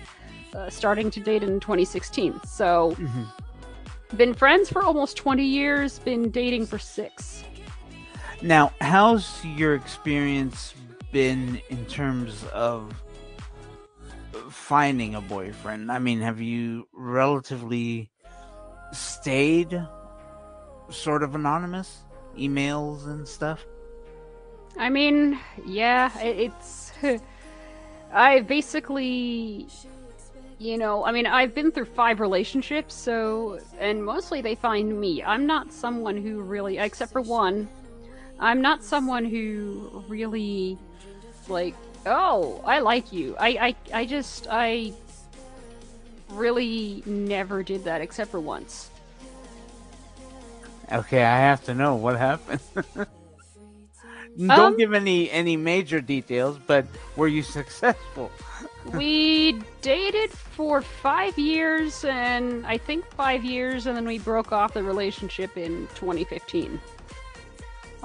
[0.56, 2.40] uh, starting to date in 2016.
[2.46, 3.26] So, Mhm.
[4.16, 7.44] been friends for almost 20 years, been dating for six.
[8.42, 10.74] Now, how's your experience
[11.12, 12.94] been in terms of
[14.50, 15.92] finding a boyfriend?
[15.92, 18.10] I mean, have you relatively
[18.94, 19.82] stayed
[20.90, 22.02] sort of anonymous?
[22.38, 23.66] Emails and stuff?
[24.78, 26.92] I mean, yeah, it's.
[28.14, 29.68] I basically.
[30.60, 33.60] You know, I mean, I've been through five relationships, so.
[33.80, 35.24] And mostly they find me.
[35.24, 36.78] I'm not someone who really.
[36.78, 37.68] Except for one.
[38.40, 40.78] I'm not someone who really.
[41.50, 41.76] Like,
[42.06, 43.36] oh, I like you.
[43.40, 44.48] I, I, I just.
[44.50, 44.94] I.
[46.34, 48.89] Really never did that except for once.
[50.91, 52.60] Okay, I have to know what happened.
[54.36, 58.32] Don't Um, give any any major details, but were you successful?
[58.93, 64.74] we dated for five years and i think five years and then we broke off
[64.74, 66.80] the relationship in 2015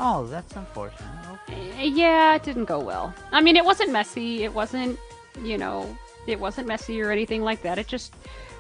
[0.00, 1.10] Oh, that's unfortunate.
[1.48, 1.70] Okay.
[1.78, 3.12] Eh, Yeah, it didn't go well.
[3.32, 4.44] I mean, it wasn't messy.
[4.44, 4.96] It wasn't,
[5.42, 7.78] you know, it wasn't messy or anything like that.
[7.78, 8.14] It just,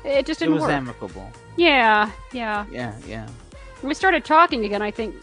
[0.04, 0.72] it just didn't it was work.
[0.72, 1.30] amicable.
[1.56, 2.64] yeah, yeah.
[2.70, 3.28] Yeah, yeah.
[3.82, 4.82] We started talking again.
[4.82, 5.14] I think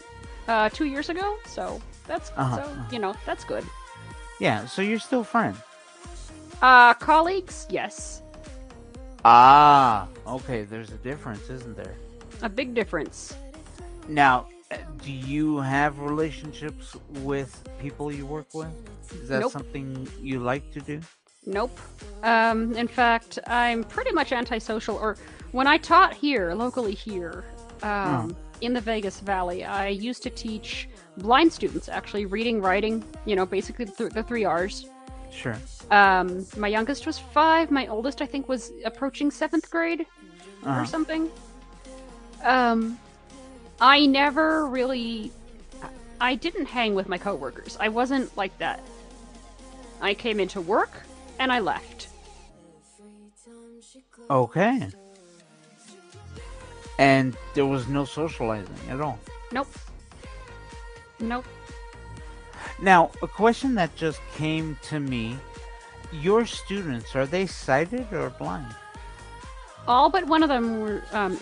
[0.48, 1.36] uh, two years ago.
[1.46, 2.88] So that's Uh-huh, so uh-huh.
[2.92, 3.64] you know that's good.
[4.40, 5.58] Yeah, so you're still friends.
[6.62, 8.22] Uh, colleagues, yes,
[9.24, 11.94] Ah, okay, there's a difference, isn't there?
[12.42, 13.34] a big difference.
[14.08, 14.46] Now,
[15.02, 18.68] do you have relationships with people you work with?
[19.22, 19.52] Is that Nope.
[19.52, 21.00] something you like to do?
[21.46, 21.78] Nope.
[22.22, 24.96] Um, in fact, I'm pretty much antisocial.
[24.96, 25.16] Or
[25.52, 27.44] when I taught here, locally here,
[27.82, 33.04] um, in the Vegas Valley, I used to teach blind students actually reading, writing.
[33.26, 34.88] You know, basically the, th- the three R's.
[35.30, 35.56] Sure.
[35.90, 37.70] Um, my youngest was five.
[37.70, 40.06] My oldest, I think, was approaching seventh grade
[40.64, 40.80] Uh-huh.
[40.80, 41.30] or something.
[42.42, 42.98] Um,
[43.80, 45.30] I never really.
[46.20, 47.76] I didn't hang with my coworkers.
[47.78, 48.80] I wasn't like that.
[50.00, 51.02] I came into work
[51.38, 52.08] and I left.
[54.30, 54.88] Okay.
[56.98, 59.18] And there was no socializing at all.
[59.52, 59.68] Nope.
[61.20, 61.44] Nope.
[62.80, 65.36] Now, a question that just came to me
[66.12, 68.74] your students, are they sighted or blind?
[69.88, 71.38] All but one of them were, um,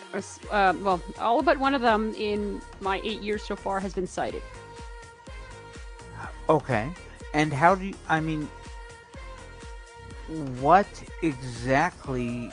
[0.51, 4.07] uh, well, all but one of them in my eight years so far has been
[4.07, 4.43] sighted.
[6.49, 6.91] Okay.
[7.33, 8.49] And how do you, I mean,
[10.61, 10.89] what
[11.23, 12.51] exactly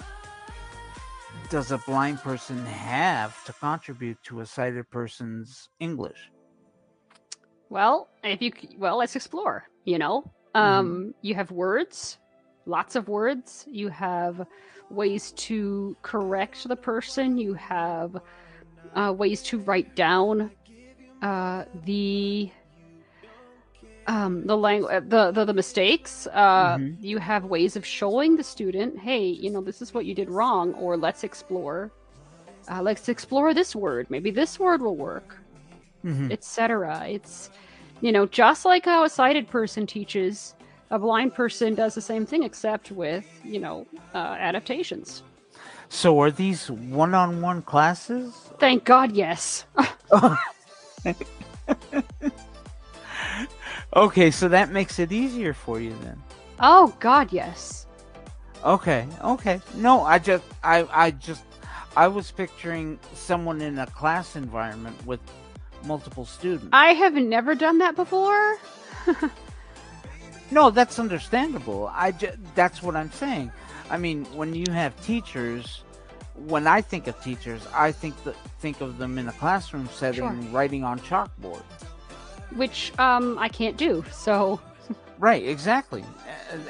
[1.50, 6.32] does a blind person have to contribute to a sighted person's English?
[7.70, 9.68] Well, if you, well, let's explore.
[9.86, 12.18] You know, um, you have words,
[12.66, 13.66] lots of words.
[13.70, 14.46] You have
[14.90, 17.38] ways to correct the person.
[17.38, 18.18] You have
[18.96, 20.52] uh, ways to write down
[21.22, 22.52] uh, the
[24.12, 26.28] um, the language, the, the the mistakes.
[26.44, 26.98] Uh, Mhm.
[27.12, 30.30] You have ways of showing the student, hey, you know, this is what you did
[30.30, 31.78] wrong, or let's explore.
[32.72, 34.04] Uh, let's explore this word.
[34.16, 35.30] Maybe this word will work
[36.06, 36.32] Mm-hmm.
[36.32, 37.06] etc.
[37.18, 37.50] It's,
[38.02, 40.56] you know, just like how a sighted person teaches,
[40.90, 45.22] a blind person does the same thing, except with, you know, uh, adaptations.
[45.90, 48.34] So are these one-on-one classes?
[48.60, 49.66] Thank God, yes.
[53.96, 56.22] Okay, so that makes it easier for you then.
[56.60, 57.86] oh God, yes.
[58.64, 59.60] Okay, okay.
[59.76, 61.44] No, I just I I just
[61.98, 65.20] I was picturing someone in a class environment with
[65.86, 66.70] multiple students.
[66.72, 68.58] I have never done that before.
[70.54, 71.90] No, that's understandable.
[71.94, 73.54] I ju- that's what I'm saying.
[73.90, 75.84] I mean, when you have teachers,
[76.36, 80.20] when I think of teachers, I think that think of them in a classroom setting,
[80.20, 80.52] Sure.
[80.52, 81.64] writing on chalkboard.
[82.56, 84.04] Which um I can't do.
[84.12, 84.60] So
[85.22, 86.04] Right, exactly.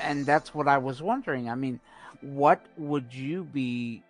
[0.01, 1.49] And, that's what I was wondering.
[1.49, 1.79] I mean,
[2.19, 4.03] what would you be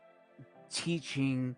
[0.71, 1.55] teaching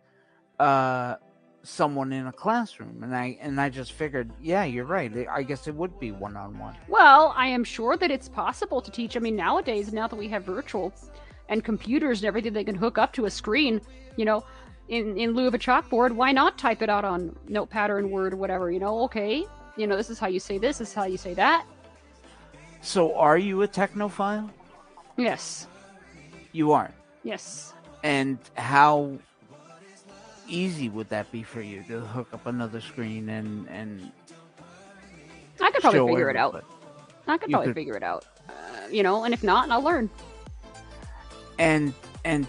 [0.60, 1.16] uh
[1.64, 3.02] someone in a classroom?
[3.04, 5.12] And I and I just figured, yeah, you're right.
[5.32, 6.76] I guess it would be one on one.
[6.90, 9.16] well, I am sure that it's possible to teach.
[9.16, 10.94] I mean, nowadays, now that we have virtual
[11.48, 13.80] and computers and everything, they can hook up to a screen.
[14.18, 14.44] You know,
[14.90, 18.12] in in lieu of a chalkboard, why not type it out on Notepad or in
[18.12, 18.70] Word or whatever?
[18.70, 19.46] You know, okay,
[19.78, 20.78] you know, this is how you say this.
[20.78, 21.66] This is how you say that.
[22.82, 24.50] So are you a technophile?
[25.18, 25.68] Yes,
[26.52, 26.92] You are.
[27.24, 27.74] yes.
[28.04, 29.18] And how
[30.48, 34.12] easy would that be for you to hook up another screen and and
[35.62, 36.66] I could probably figure it out.
[37.28, 38.26] I could probably could- figure it out.
[38.50, 38.52] Uh,
[38.92, 40.10] you know, and if not, I'll learn.
[41.58, 41.94] And
[42.26, 42.46] and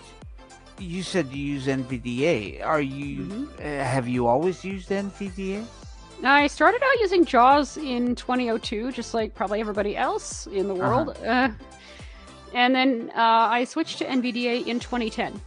[0.79, 2.65] you said you use NVDA.
[2.65, 3.61] Are you Mhm.
[3.61, 5.65] uh, have you always used NVDA?
[6.23, 11.17] I started out using JAWS in 2002, just like probably everybody else in the world.
[11.25, 11.49] uh
[12.55, 15.41] and then uh, I switched to NVDA in 2010.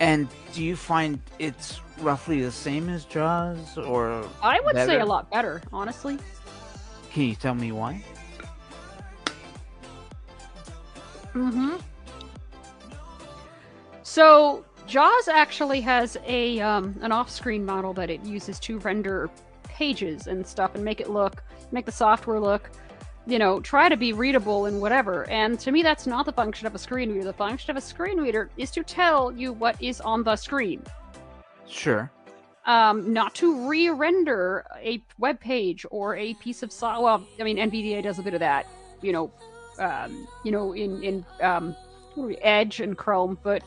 [0.00, 5.04] And do you find it's roughly the same as JAWS, or I would say a
[5.04, 6.18] lot better, honestly.
[7.12, 8.02] can you tell me why?
[11.34, 11.76] Mm-hmm.
[14.02, 19.30] So JAWS actually has a um, an off-screen model that it uses to render
[19.64, 22.70] pages and stuff and make it look, make the software look,
[23.26, 25.28] you know, try to be readable and whatever.
[25.30, 27.24] And to me, that's not the function of a screen reader.
[27.24, 30.82] The function of a screen reader is to tell you what is on the screen,
[31.66, 32.10] Sure.
[32.66, 37.00] um, not to re-render a web page or a piece of so.
[37.00, 38.66] Well, I mean, NVDA does a bit of that,
[39.00, 39.30] you know,
[39.78, 41.74] um, you know, in in um,
[42.14, 43.62] what are we, Edge and Chrome, but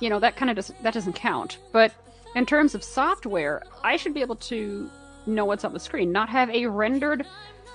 [0.00, 1.58] you know that kind of doesn't that doesn't count.
[1.72, 1.92] But
[2.34, 4.90] in terms of software, I should be able to
[5.26, 7.26] know what's on the screen, not have a rendered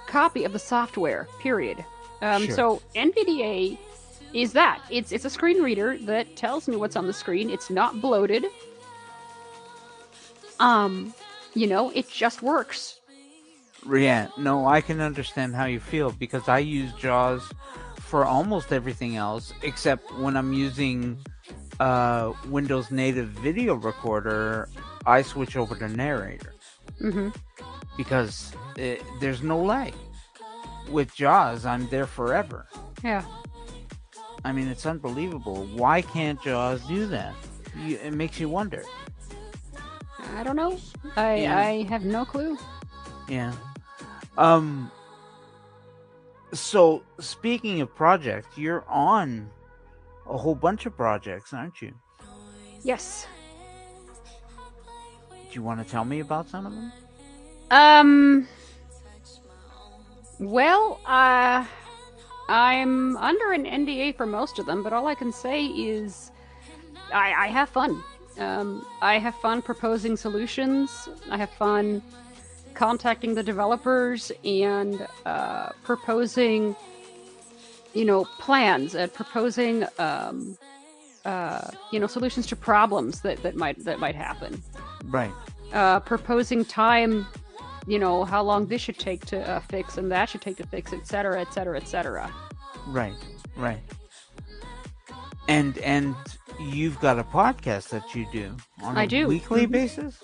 [0.08, 1.28] copy of the software.
[1.40, 1.84] Period.
[2.22, 2.56] Um, Sure.
[2.56, 3.78] So NVDA
[4.34, 4.82] is that.
[4.90, 7.50] It's it's a screen reader that tells me what's on the screen.
[7.50, 8.46] It's not bloated.
[10.60, 11.14] Um,
[11.54, 13.00] you know, it just works.
[13.92, 17.52] Yeah, no, I can understand how you feel because I use JAWS
[17.98, 21.18] for almost everything else except when I'm using
[21.84, 24.70] uh, Windows native video recorder,
[25.06, 26.54] I switch over to narrator
[27.00, 27.30] hmm
[27.98, 29.94] because it, there's no lag.
[30.90, 32.68] With JAWS, I'm there forever.
[33.04, 33.24] Yeah.
[34.44, 35.66] I mean, it's unbelievable.
[35.76, 37.36] Why can't JAWS do that?
[37.78, 38.84] You, it makes you wonder.
[40.36, 40.80] I don't know.
[41.16, 41.58] I Yeah.
[41.58, 42.58] I have no clue.
[43.30, 43.54] Yeah.
[44.38, 44.92] Um.
[46.54, 49.50] So speaking of projects, you're on
[50.30, 51.94] a whole bunch of projects, aren't you?
[52.84, 53.28] Yes.
[55.30, 56.92] Do you want to tell me about some of them?
[57.72, 58.48] Um.
[60.40, 61.66] Well, uh,
[62.50, 66.32] I'm under an NDA for most of them, but all I can say is
[67.14, 68.04] I, I have fun.
[68.38, 71.08] Um, I have fun proposing solutions.
[71.30, 72.02] I have fun
[72.74, 76.76] contacting the developers and uh, proposing,
[77.94, 80.58] you know, plans at proposing, um,
[81.26, 84.62] uh, you know, solutions to problems that, that might that might happen
[85.06, 85.32] Right.
[85.74, 87.26] uh, proposing time,
[87.88, 90.68] you know, how long this should take to uh, fix and that should take to
[90.68, 92.32] fix, et cetera, et cetera, et cetera.
[92.88, 93.14] Right.
[93.56, 93.80] Right.
[95.48, 96.16] And and
[96.60, 99.28] you've got a podcast that you do on a I do.
[99.28, 99.72] weekly Mhm.
[99.72, 100.20] basis.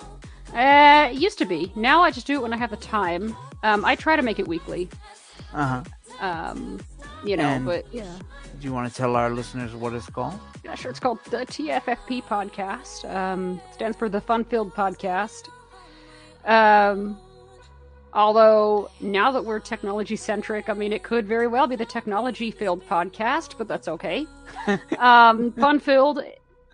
[0.54, 1.72] Uh, it used to be.
[1.76, 3.36] Now I just do it when I have the time.
[3.64, 4.90] Um, I try to make it weekly.
[5.54, 5.84] Uh huh.
[6.20, 6.80] Um,
[7.26, 8.06] you know, And- but yeah.
[8.60, 10.38] Do you want to tell our listeners what it's called?
[10.66, 10.92] Yeah, sure.
[10.92, 13.10] It's called the TFFP podcast.
[13.10, 15.48] Um, stands for the Fun Filled Podcast.
[16.46, 17.18] Um,
[18.14, 22.52] although now that we're technology centric, I mean, it could very well be the Technology
[22.52, 24.26] Filled Podcast, but that's okay.
[24.98, 26.22] um, Fun Filled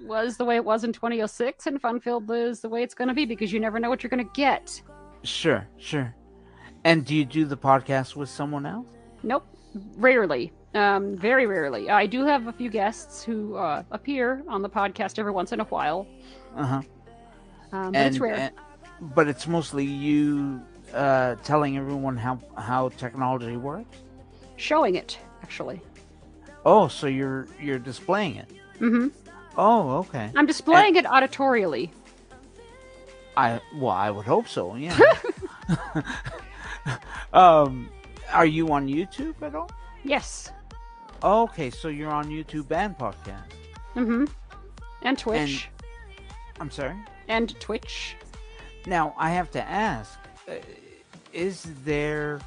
[0.01, 3.07] was the way it was in 2006, and Fun Filled is the way it's going
[3.09, 4.81] to be because you never know what you're going to get.
[5.23, 5.67] Sure.
[5.77, 6.13] Sure.
[6.83, 8.87] And do you do the podcast with someone else?
[9.25, 9.45] Nope,
[9.97, 10.51] rarely.
[10.75, 11.89] Um, very rarely.
[11.89, 15.59] I do have a few guests who uh, appear on the podcast every once in
[15.59, 16.05] a while,
[16.55, 16.81] Uh huh.
[17.71, 18.35] um, but it's rare.
[18.35, 18.53] and-
[19.13, 20.61] but it's mostly you
[20.93, 23.97] uh, telling everyone how how technology works.
[24.57, 25.81] Showing it, actually.
[26.65, 28.49] Oh, so you're you're displaying it.
[28.79, 29.07] hmm
[29.57, 30.29] Oh, okay.
[30.35, 31.89] I'm displaying it auditorially.
[33.37, 34.75] I well, I would hope so.
[34.75, 34.97] Yeah.
[37.33, 37.89] um,
[38.31, 39.69] are you on YouTube at all?
[40.03, 40.51] Yes.
[41.23, 43.51] Okay, so you're on YouTube and podcast.
[43.95, 44.25] Mm hmm
[45.01, 45.69] And Twitch.
[46.59, 46.95] I'm sorry.
[47.27, 48.15] And, Twitch.
[48.85, 50.53] Now I have to ask: uh,
[51.33, 52.39] Is there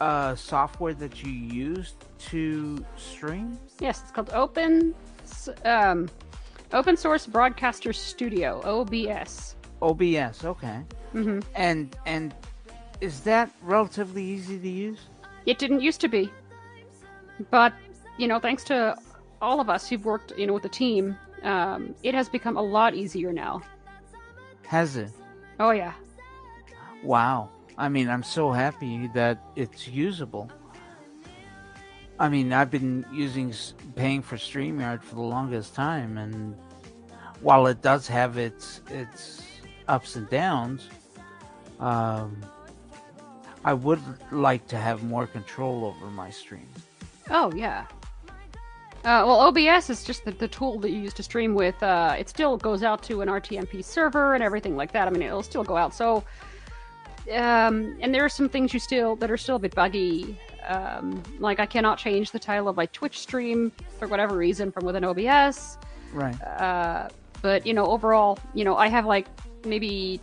[0.00, 1.94] uh, software that you use
[2.30, 3.58] to stream?
[3.80, 4.94] Yes, it's called Open
[5.64, 6.08] um,
[6.72, 9.56] Open Source Broadcaster Studio, OBS.
[9.82, 10.44] OBS.
[10.44, 10.80] Okay.
[11.14, 11.40] Mm-hmm.
[11.54, 12.34] And and
[13.00, 15.00] is that relatively easy to use?
[15.44, 16.30] It didn't used to be.
[17.50, 17.72] But,
[18.18, 18.96] you know, thanks to
[19.42, 22.62] all of us who've worked, you know, with the team, um, it has become a
[22.62, 23.62] lot easier now.
[24.66, 25.10] Has it?
[25.60, 25.92] Oh, yeah.
[27.02, 27.50] Wow.
[27.78, 30.50] I mean, I'm so happy that it's usable.
[32.18, 33.52] I mean, I've been using
[33.94, 36.56] paying for StreamYard for the longest time, and
[37.42, 39.42] while it does have its its
[39.86, 40.88] ups and downs,
[41.78, 42.40] um,
[43.66, 44.00] I would
[44.30, 46.68] like to have more control over my stream.
[47.30, 47.86] Oh, yeah.
[49.04, 51.80] Uh, well, OBS is just the, the tool that you use to stream with.
[51.82, 55.08] Uh, it still goes out to an RTMP server and everything like that.
[55.08, 55.92] I mean, it'll still go out.
[55.92, 56.22] So,
[57.32, 60.38] um, and there are some things you still that are still a bit buggy.
[60.68, 64.84] Um, like I cannot change the title of my Twitch stream for whatever reason from
[64.84, 65.76] within OBS.
[66.12, 66.40] Right.
[66.42, 67.08] Uh,
[67.42, 69.26] but you know, overall, you know, I have like
[69.64, 70.20] maybe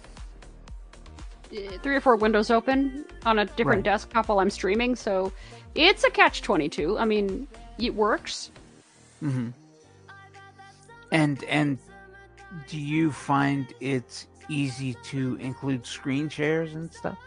[1.82, 3.84] three or four windows open on a different Right.
[3.94, 4.96] desktop while I'm streaming.
[4.96, 5.32] So
[5.76, 6.98] it's a catch twenty two.
[6.98, 7.48] I mean,
[7.78, 8.52] it works.
[9.20, 9.50] hmm
[11.12, 11.78] And and
[12.68, 17.18] do you find it's easy to include screen shares and stuff?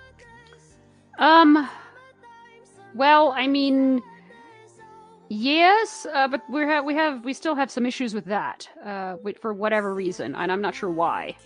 [1.19, 1.69] Um.
[2.95, 4.03] Well, I mean,
[5.29, 9.17] yes, uh, but we have we have we still have some issues with that, uh,
[9.23, 11.37] with, for whatever reason, and I'm not sure why.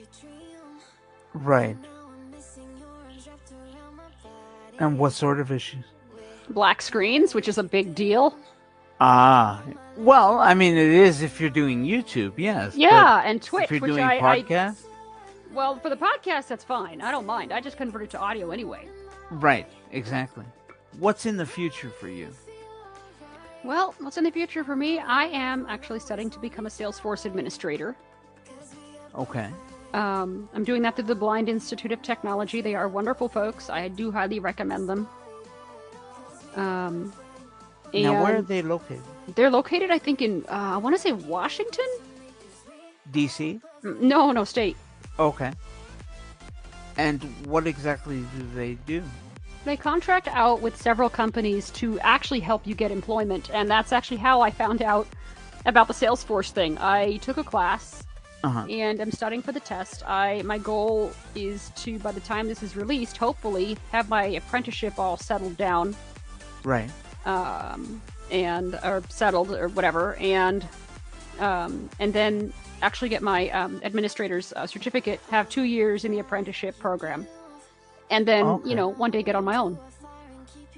[1.34, 1.76] Right.
[4.80, 5.84] And what sort of issues?
[6.48, 8.34] Black screens, which is a big deal.
[8.98, 9.62] Ah,
[9.96, 12.76] well, I mean, it is if you're doing YouTube, yes.
[12.76, 13.64] Yeah, and Twitch.
[13.64, 14.82] if you're which doing I, I podcast,
[15.52, 17.00] Well, for the podcast, that's fine.
[17.00, 17.52] I don't mind.
[17.52, 18.88] I just convert it to audio anyway.
[19.30, 20.44] Right, exactly.
[20.98, 22.28] What's in the future for you?
[23.62, 24.98] Well, what's in the future for me?
[24.98, 27.94] I am actually studying to become a Salesforce administrator.
[29.14, 29.50] Okay.
[29.92, 32.60] Um, I'm doing that through the Blind Institute of Technology.
[32.60, 33.68] They are wonderful folks.
[33.70, 35.08] I do highly recommend them.
[36.54, 37.12] Um,
[37.92, 39.02] Now, where are they located?
[39.34, 41.86] They're located, I think, in uh, I want to say Washington.
[43.12, 43.60] DC?
[43.82, 44.76] No, no, state.
[45.18, 45.52] Okay.
[46.96, 49.02] And what exactly do they do?
[49.64, 54.16] They contract out with several companies to actually help you get employment, and that's actually
[54.18, 55.06] how I found out
[55.66, 56.78] about the Salesforce thing.
[56.78, 58.04] I took a class
[58.42, 58.64] Uh-huh.
[58.70, 60.02] and I'm studying for the test.
[60.08, 64.98] I my goal is to by the time this is released, hopefully have my apprenticeship
[64.98, 65.94] all settled down
[66.64, 66.90] Right.
[67.26, 70.66] um, and or settled or whatever, and
[71.38, 75.20] um, and then actually get my um, administrator's uh, certificate.
[75.30, 77.26] Have two years in the apprenticeship program,
[78.10, 78.70] and then Okay.
[78.70, 79.78] you know one day get on my own.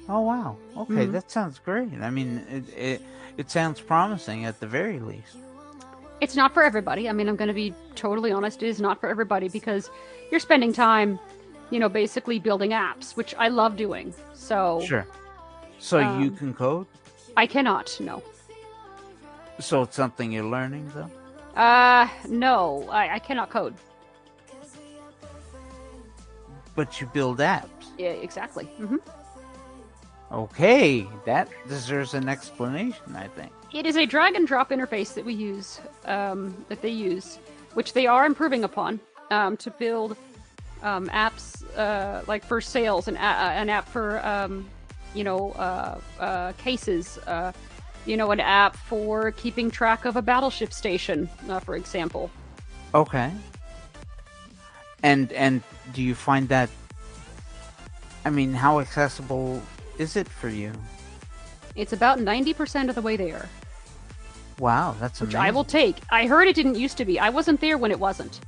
[0.09, 0.57] Oh wow.
[0.77, 1.13] Okay, Mhm.
[1.13, 1.93] that sounds great.
[2.01, 3.03] I mean, it, it
[3.37, 5.37] it sounds promising at the very least.
[6.23, 7.09] It's not for everybody.
[7.09, 8.63] I mean, I'm going to be totally honest.
[8.63, 9.91] It is not for everybody because
[10.31, 11.19] you're spending time,
[11.71, 14.15] you know, basically building apps, which I love doing.
[14.33, 15.05] So Sure.
[15.81, 16.87] So you Um, can code.
[17.37, 17.97] I cannot.
[17.99, 18.23] No.
[19.59, 21.11] So it's something you're learning, though.
[21.61, 23.75] Uh, no, I, I cannot code.
[26.77, 27.67] But you build apps.
[27.99, 28.67] Yeah, exactly.
[28.79, 28.99] hmm
[30.31, 33.53] Okay, that deserves an explanation, I think.
[33.75, 37.39] It is a drag and drop interface that we use, um, that they use,
[37.75, 39.01] which they are improving upon
[39.31, 40.17] um, to build
[40.83, 44.69] um, apps uh, like for sales, and a- an app for, um,
[45.15, 47.53] you know, uh, uh, cases, uh,
[48.05, 52.31] you know, an app for keeping track of a battleship station, uh, for example.
[52.95, 53.31] Okay.
[55.03, 55.63] And and
[55.95, 56.69] do you find that?
[58.25, 59.63] I mean, how accessible
[59.99, 60.73] is it for you?
[61.75, 63.49] It's about 90% of the way there,
[64.59, 65.41] Wow, that's which amazing.
[65.41, 65.97] I will take.
[66.11, 67.19] I heard it didn't used to be.
[67.19, 68.41] I wasn't there when it wasn't.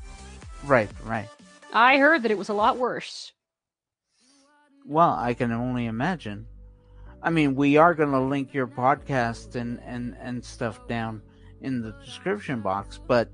[0.65, 1.29] Right, right.
[1.73, 3.33] I heard that it was a lot worse.
[4.87, 6.47] Well, I can only imagine.
[7.23, 11.23] I mean, we are going to link your podcast and, and, and stuff down
[11.63, 13.31] in the description box, but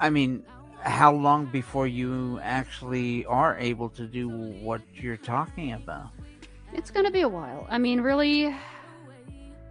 [0.00, 0.42] I mean,
[0.80, 6.08] how long before you actually are able to do what you're talking about?
[6.72, 7.66] It's gonna be a while.
[7.68, 8.56] I mean, really,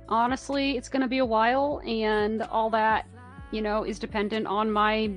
[0.09, 3.07] honestly, it's gonna be a while, and all that,
[3.51, 5.11] you know, is dependent on my,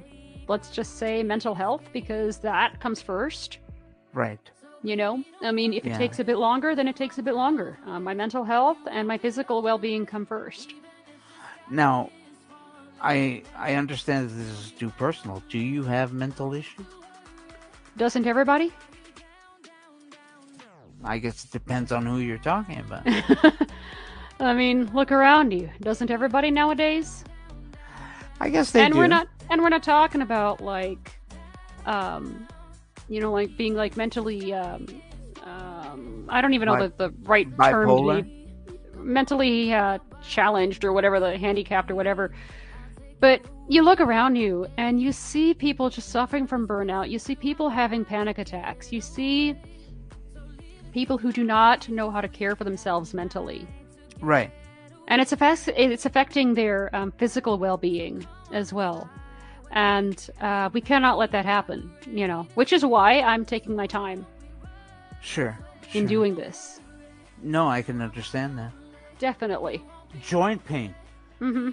[0.49, 3.59] let's just say, mental health, because that comes first.
[4.13, 4.39] Right.
[4.83, 5.95] You know, I mean, if Yeah.
[5.95, 7.79] it takes a bit longer, then it takes a bit longer.
[7.87, 10.75] Uh, my mental health and my physical well-being come first.
[11.71, 12.11] Now,
[13.01, 15.43] I I understand that this is too personal.
[15.49, 16.87] Do you have mental issues?
[17.97, 18.73] Doesn't everybody?
[21.03, 23.07] I guess it depends on who you're talking about.
[24.45, 25.71] I mean, look around you.
[25.81, 27.25] Doesn't everybody nowadays?
[28.41, 28.99] I guess they and do.
[28.99, 31.19] we're not and we're not talking about like
[31.87, 32.47] um
[33.09, 34.87] you know like being like mentally um
[35.45, 37.71] um i don't even know Bi- the, the right bipolar?
[37.71, 38.47] term to be
[38.97, 42.33] mentally uh challenged or whatever the handicapped or whatever
[43.21, 47.35] but you look around you and you see people just suffering from burnout you see
[47.35, 49.55] people having panic attacks you see
[50.93, 53.67] people who do not know how to care for themselves mentally
[54.21, 54.51] Right.
[55.09, 59.09] and it's affects it's affecting their um, physical well-being as well
[59.71, 63.87] and uh, we cannot let that happen you know which is why i'm taking my
[63.87, 64.25] time
[65.21, 65.59] Sure.
[65.95, 66.09] in sure.
[66.09, 66.81] doing this
[67.43, 68.73] No, I can understand that.
[69.19, 69.83] definitely
[70.23, 70.95] Joint pain,
[71.41, 71.71] Mm-hmm.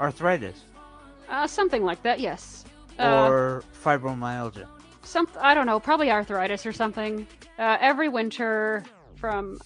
[0.00, 0.62] arthritis,
[1.28, 2.64] uh, something like that yes
[2.98, 4.66] uh, or fibromyalgia.
[5.02, 7.26] some i don't know probably arthritis or something
[7.58, 8.82] uh, every winter
[9.24, 9.58] from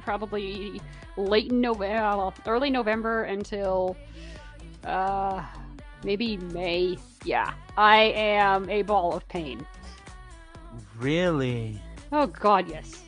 [0.00, 0.80] probably
[1.18, 3.94] late november early november until
[4.84, 5.44] uh,
[6.04, 9.66] maybe may yeah i am a ball of pain
[10.98, 11.80] Really,
[12.12, 13.02] Oh God, yes.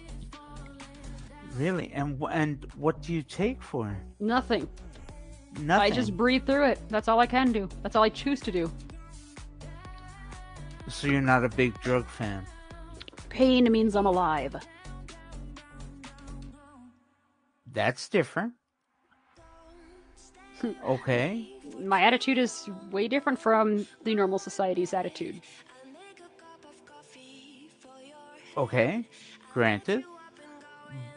[1.56, 3.96] really, and and what do you take for?
[4.20, 4.68] Nothing.
[5.60, 5.92] Nothing.
[5.92, 6.80] I just breathe through it.
[6.88, 7.68] That's all I can do.
[7.82, 8.70] That's all I choose to do.
[10.88, 12.46] So you're not a big drug fan.
[13.28, 14.56] Pain means I'm alive.
[17.76, 18.54] That's different.
[20.82, 21.46] okay.
[21.78, 25.42] My attitude is way different from the normal society's attitude.
[28.56, 29.04] Okay.
[29.52, 30.04] Granted.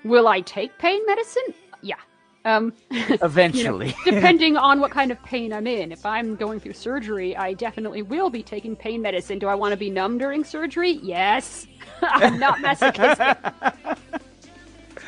[0.04, 1.54] Will I take pain medicine?
[1.82, 1.96] Yeah.
[2.44, 3.96] Um, Eventually.
[4.04, 5.94] depending on what kind of pain I'm in.
[5.94, 9.40] If I'm going through surgery, I definitely will be taking pain medicine.
[9.40, 11.00] Do I want to be numb during surgery?
[11.02, 11.68] Yes.
[12.02, 13.38] I'm not masochistic.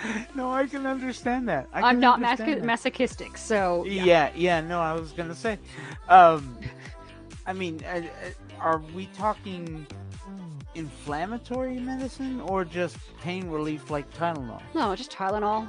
[0.36, 1.68] no, I can understand that.
[1.74, 4.04] I I'm not masoch- masochistic, so yeah.
[4.04, 5.58] Yeah, yeah, no, I was gonna say.
[6.10, 6.58] Um,
[7.46, 8.02] I mean, uh, uh,
[8.60, 9.86] are we talking
[10.76, 14.62] inflammatory medicine or just pain relief like Tylenol?
[14.74, 15.68] No, just Tylenol,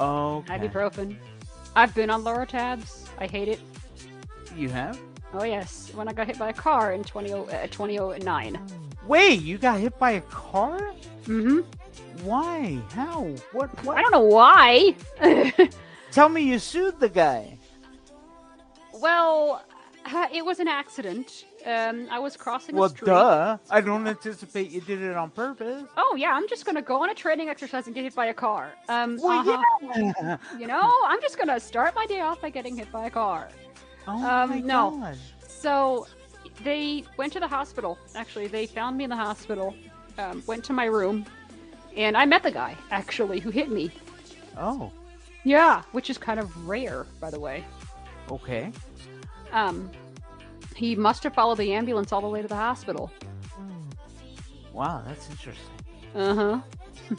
[0.00, 0.58] Okay.
[0.58, 1.16] ibuprofen.
[1.76, 3.06] I've been on Loratabs.
[3.18, 3.60] I hate it.
[4.56, 4.98] You have?
[5.34, 8.58] Oh yes, when I got hit by a car in 20, uh, 2009.
[9.06, 10.78] Wait, you got hit by a car?
[11.24, 11.60] Mm-hmm.
[12.22, 12.78] Why?
[12.90, 13.24] How?
[13.52, 13.68] What?
[13.84, 13.96] What?
[13.98, 14.94] I don't know why.
[16.12, 17.58] Tell me you sued the guy.
[19.00, 19.64] well,
[20.06, 21.44] uh, it was an accident.
[21.64, 23.06] Um, I was crossing Well, a street.
[23.06, 23.56] duh.
[23.70, 25.84] I don't anticipate you did it on purpose.
[25.96, 28.34] Oh yeah, I'm just gonna go on a training exercise and get hit by a
[28.34, 28.72] car.
[28.88, 29.62] Um, Well, uh-huh.
[29.96, 30.36] yeah.
[30.58, 33.48] you know, I'm just gonna start my day off by getting hit by a car.
[34.08, 34.90] Oh Um, my no.
[35.00, 35.16] God.
[35.48, 36.06] So
[36.64, 37.96] they went to the hospital.
[38.16, 39.74] Actually, they found me in the hospital.
[40.18, 41.24] Um, went to my room,
[41.96, 43.90] and I met the guy actually who hit me.
[44.56, 44.90] Oh,
[45.44, 47.64] Yeah, which is kind of rare, by the way.
[48.30, 48.70] okay.
[49.52, 49.90] Um,
[50.76, 53.10] he must have followed the ambulance all the way to the hospital.
[54.72, 55.66] Wow, that's interesting.
[56.14, 56.60] Uh huh.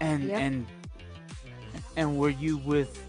[0.00, 0.38] And Yep.
[0.40, 0.66] and
[1.96, 3.02] and were you with?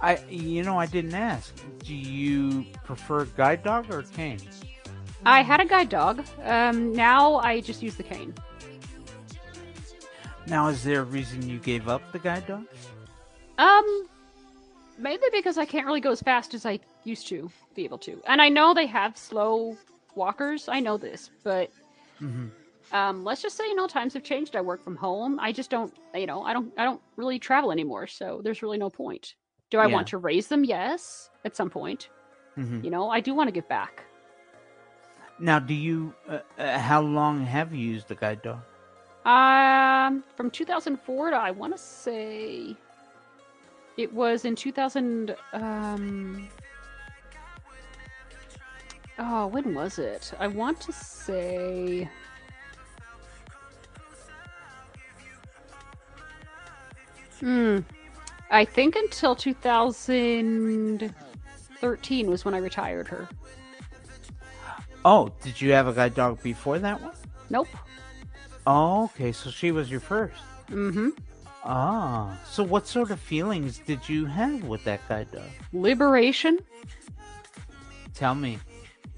[0.00, 1.54] I you know I didn't ask.
[1.84, 4.40] Do you prefer guide dog or cane?
[5.26, 6.24] I had a guide dog.
[6.44, 8.32] Um, now I just use the cane.
[10.46, 12.64] Now, is there a reason you gave up the guide dog?
[13.58, 14.06] Um,
[14.96, 18.22] mainly because I can't really go as fast as I used to be able to.
[18.28, 19.76] And I know they have slow
[20.14, 20.68] walkers.
[20.68, 21.70] I know this, but
[22.22, 22.46] Mm-hmm.
[22.96, 24.56] um, let's just say you know times have changed.
[24.56, 25.38] I work from home.
[25.38, 28.06] I just don't, you know, I don't, I don't really travel anymore.
[28.06, 29.34] So there's really no point.
[29.70, 29.92] Do I Yeah.
[29.94, 30.64] want to raise them?
[30.64, 32.08] Yes, at some point.
[32.56, 32.84] Mm-hmm.
[32.84, 34.05] You know, I do want to give back.
[35.38, 36.14] Now, do you?
[36.28, 38.60] Uh, uh, how long have you used the guide dog?
[39.26, 42.76] Um, from 2004 to I want to say
[43.96, 45.34] it was in 2000.
[45.52, 46.48] Um,
[49.18, 50.32] oh, when was it?
[50.38, 52.08] I want to say.
[57.40, 57.80] Hmm.
[58.50, 63.28] I think until 2013 was when I retired her.
[65.06, 67.14] Oh, did you have a guide dog before that one?
[67.48, 67.68] Nope.
[68.66, 69.30] Oh, okay.
[69.30, 70.42] So she was your first.
[70.68, 71.10] Mm-hmm.
[71.62, 75.48] Ah, so what sort of feelings did you have with that guide dog?
[75.72, 76.58] Liberation.
[78.14, 78.58] Tell me.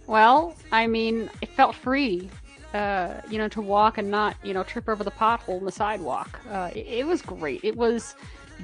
[0.06, 2.28] Well, I mean, it felt free,
[2.74, 5.72] uh, you know, to walk and not, you know, trip over the pothole in the
[5.72, 6.38] sidewalk.
[6.50, 7.64] Uh, it, it was great.
[7.64, 8.14] It was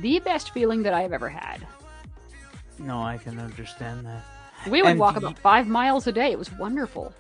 [0.03, 1.67] the best feeling that I have ever had.
[2.79, 4.25] No, I can understand that.
[4.71, 6.31] We would And walk about five miles a day.
[6.33, 7.13] It was wonderful.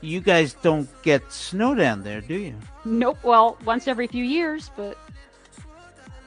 [0.00, 2.54] You guys don't get snow down there, do you?
[2.84, 3.18] Nope.
[3.22, 4.96] Well, once every few years, but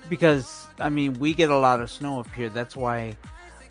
[0.09, 2.49] Because I mean, we get a lot of snow up here.
[2.49, 3.15] That's why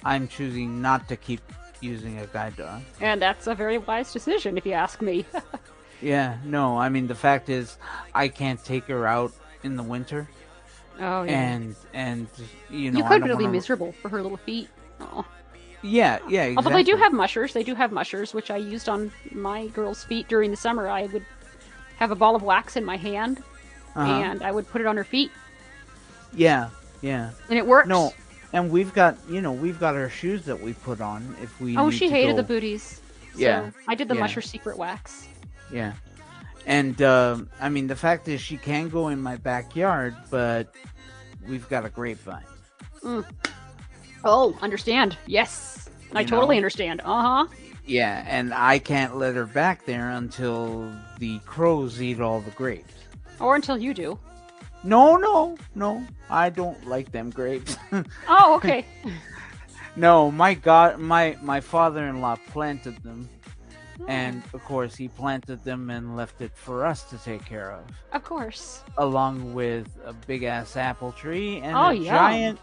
[0.04, 1.40] I'm choosing not to keep
[1.80, 2.82] using a guide dog.
[3.00, 5.24] and that's a very wise decision, if you ask me.
[6.00, 7.76] Yeah, no, I mean the fact is,
[8.14, 9.32] I can't take her out
[9.64, 10.28] in the winter,
[11.00, 11.32] oh yeah.
[11.32, 12.28] and and
[12.70, 14.68] you know you could, don't but it'll be wanna- miserable for her little feet.
[15.00, 15.24] Oh.
[15.82, 16.44] Yeah, yeah.
[16.44, 16.56] Exactly.
[16.56, 20.02] Although they do have mushers, they do have mushers, which I used on my girl's
[20.04, 20.88] feet during the summer.
[20.88, 21.24] I would
[21.96, 23.42] have a ball of wax in my hand,
[23.94, 24.10] Uh-huh.
[24.10, 25.30] and I would put it on her feet,
[26.32, 26.70] Yeah,
[27.00, 27.30] yeah.
[27.48, 27.88] and it works.
[27.88, 28.12] No,
[28.52, 31.76] and we've got you know we've got our shoes that we put on if we.
[31.76, 33.00] Oh, she hated go- the booties.
[33.34, 34.20] So Yeah, I did the yeah.
[34.20, 35.28] musher secret wax.
[35.72, 35.92] Yeah,
[36.66, 40.74] and um, I mean the fact is she can go in my backyard, but
[41.46, 42.44] we've got a grapevine.
[44.24, 45.16] Oh, understand?
[45.26, 46.58] Yes, I You totally know?
[46.58, 47.00] understand.
[47.04, 47.46] Uh huh.
[47.86, 52.92] Yeah, and I can't let her back there until the crows eat all the grapes.
[53.40, 54.18] Or until you do.
[54.84, 56.04] No, no, no.
[56.28, 57.76] I don't like them grapes.
[58.28, 58.84] Oh, okay.
[59.96, 63.28] no, my god, my my father-in-law planted them,
[64.06, 67.84] and of course he planted them and left it for us to take care of,
[68.12, 68.82] of course.
[68.98, 72.04] along with a big ass apple tree and Oh, a yum.
[72.04, 72.58] giant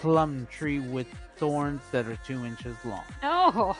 [0.00, 3.04] plum tree with thorns that are two inches long.
[3.22, 3.76] Oh,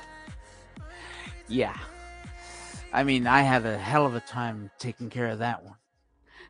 [1.49, 1.77] Yeah.
[2.93, 5.75] I mean, I had a hell of a time taking care of that one.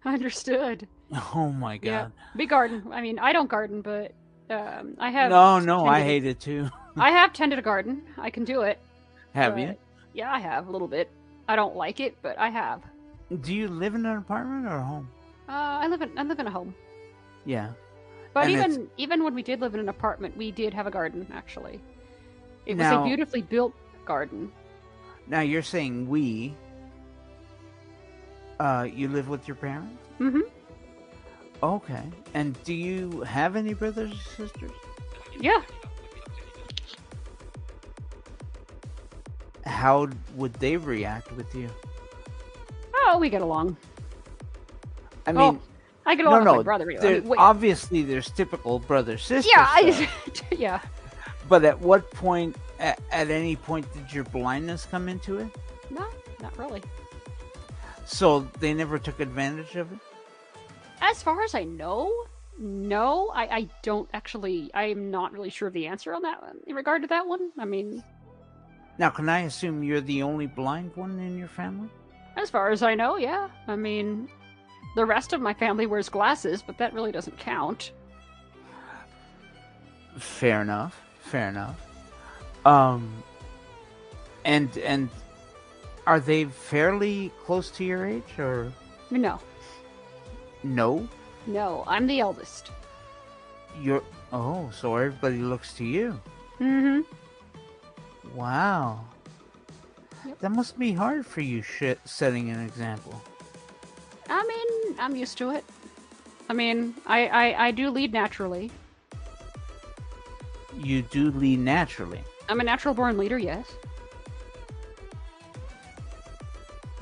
[0.05, 0.89] understood.
[1.35, 1.87] Oh my god.
[1.87, 2.83] Yeah, big garden.
[2.91, 4.13] I mean, I don't garden, but
[4.51, 5.31] um, I have.
[5.31, 6.69] No, no, I hate it too.
[6.97, 8.03] I have tended a garden.
[8.19, 8.79] I can do it.
[9.35, 9.77] Have but- you?
[10.15, 11.11] Yeah, I have a little bit.
[11.49, 12.83] I don't like it, but I have.
[13.41, 15.09] Do you live in an apartment or a home?
[15.49, 16.75] Uh, I live in I live in a home.
[17.45, 17.71] Yeah.
[18.35, 20.91] But And even even when we did live in an apartment, we did have a
[20.91, 21.27] garden.
[21.33, 21.81] Actually,
[22.67, 23.75] it was a beautifully built
[24.05, 24.51] garden.
[25.27, 26.55] Now you're saying we.
[28.59, 30.03] Uh, you live with your parents?
[30.19, 30.41] hmm
[31.63, 32.03] Okay.
[32.35, 34.73] And do you have any brothers or sisters?
[35.39, 35.63] Yeah.
[39.65, 41.69] How would they react with you?
[42.95, 43.77] Oh, we get along.
[45.27, 45.61] I Oh, mean,
[46.05, 46.57] I get no, along with no.
[46.57, 46.93] my brother.
[47.01, 49.51] I mean, obviously, there's typical brother sister.
[49.55, 49.67] yeah.
[49.69, 50.09] I,
[50.53, 50.81] yeah.
[51.49, 55.49] But at what point, at, at any point, did your blindness come into it?
[55.91, 56.07] No,
[56.41, 56.83] not really.
[58.05, 59.99] So they never took advantage of it?
[61.01, 62.13] As far as I know,
[62.59, 63.31] no.
[63.35, 64.71] I, I don't actually.
[64.75, 67.51] I'm not really sure of the answer on that one, in regard to that one.
[67.59, 68.03] I mean,
[68.99, 71.89] Now, can I assume you're the only blind one in your family?
[72.37, 73.49] as far as I know, yeah.
[73.69, 74.29] I mean,
[74.95, 77.93] the rest of my family wears glasses, but that really doesn't count.
[80.19, 81.01] Fair enough.
[81.21, 81.81] Fair enough.
[82.67, 83.23] Um,
[84.45, 85.09] and and
[86.07, 88.71] are they fairly close to your age, or
[89.11, 89.41] No,
[90.63, 91.09] no?
[91.47, 91.85] no.
[91.87, 92.71] I'm the eldest.
[93.81, 94.03] You're
[94.33, 96.21] oh, so everybody looks to you.
[96.61, 97.01] Mm-hmm.
[98.37, 99.01] Wow.
[100.27, 100.39] Yep.
[100.41, 103.21] That must be hard for you, shit, setting an example.
[104.33, 105.63] I mean, I'm used to it.
[106.49, 108.71] I mean, I, I, I do lead naturally.
[110.75, 112.21] You do lead naturally.
[112.49, 113.71] I'm a natural born leader, yes.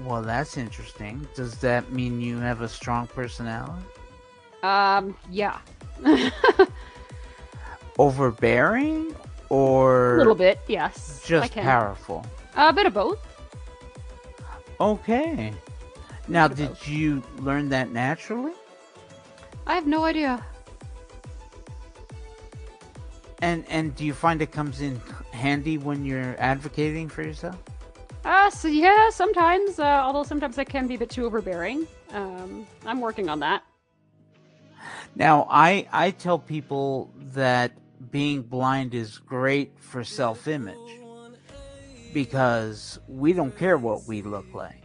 [0.01, 1.27] Well, that's interesting.
[1.37, 3.85] Does that mean you have a strong personality?
[4.65, 5.59] Um, yeah.
[7.99, 9.15] Overbearing
[9.51, 11.23] or a little bit, yes.
[11.25, 12.27] Just powerful?
[12.57, 13.25] A bit of both.
[14.81, 15.55] Okay.
[16.31, 16.89] Now, did both.
[16.89, 18.53] you learn that naturally?
[19.67, 20.45] I have no idea.
[23.43, 25.01] And and do you find it comes in
[25.33, 27.59] handy when you're advocating for yourself?
[28.25, 31.89] Uh, so yeah, sometimes, uh, although sometimes I can be a bit too overbearing.
[32.11, 33.65] Um, I'm working on that.
[35.17, 37.73] Now, I I tell people that
[38.13, 40.77] being blind is great for self-image
[42.15, 44.81] because we don't care what we look like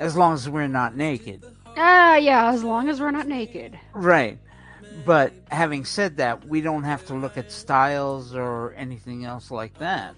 [0.00, 1.44] as long as we're not naked.
[1.76, 3.78] Ah, yeah, as long as we're not naked.
[3.92, 4.38] Right.
[5.04, 9.78] But having said that, we don't have to look at styles or anything else like
[9.78, 10.14] that.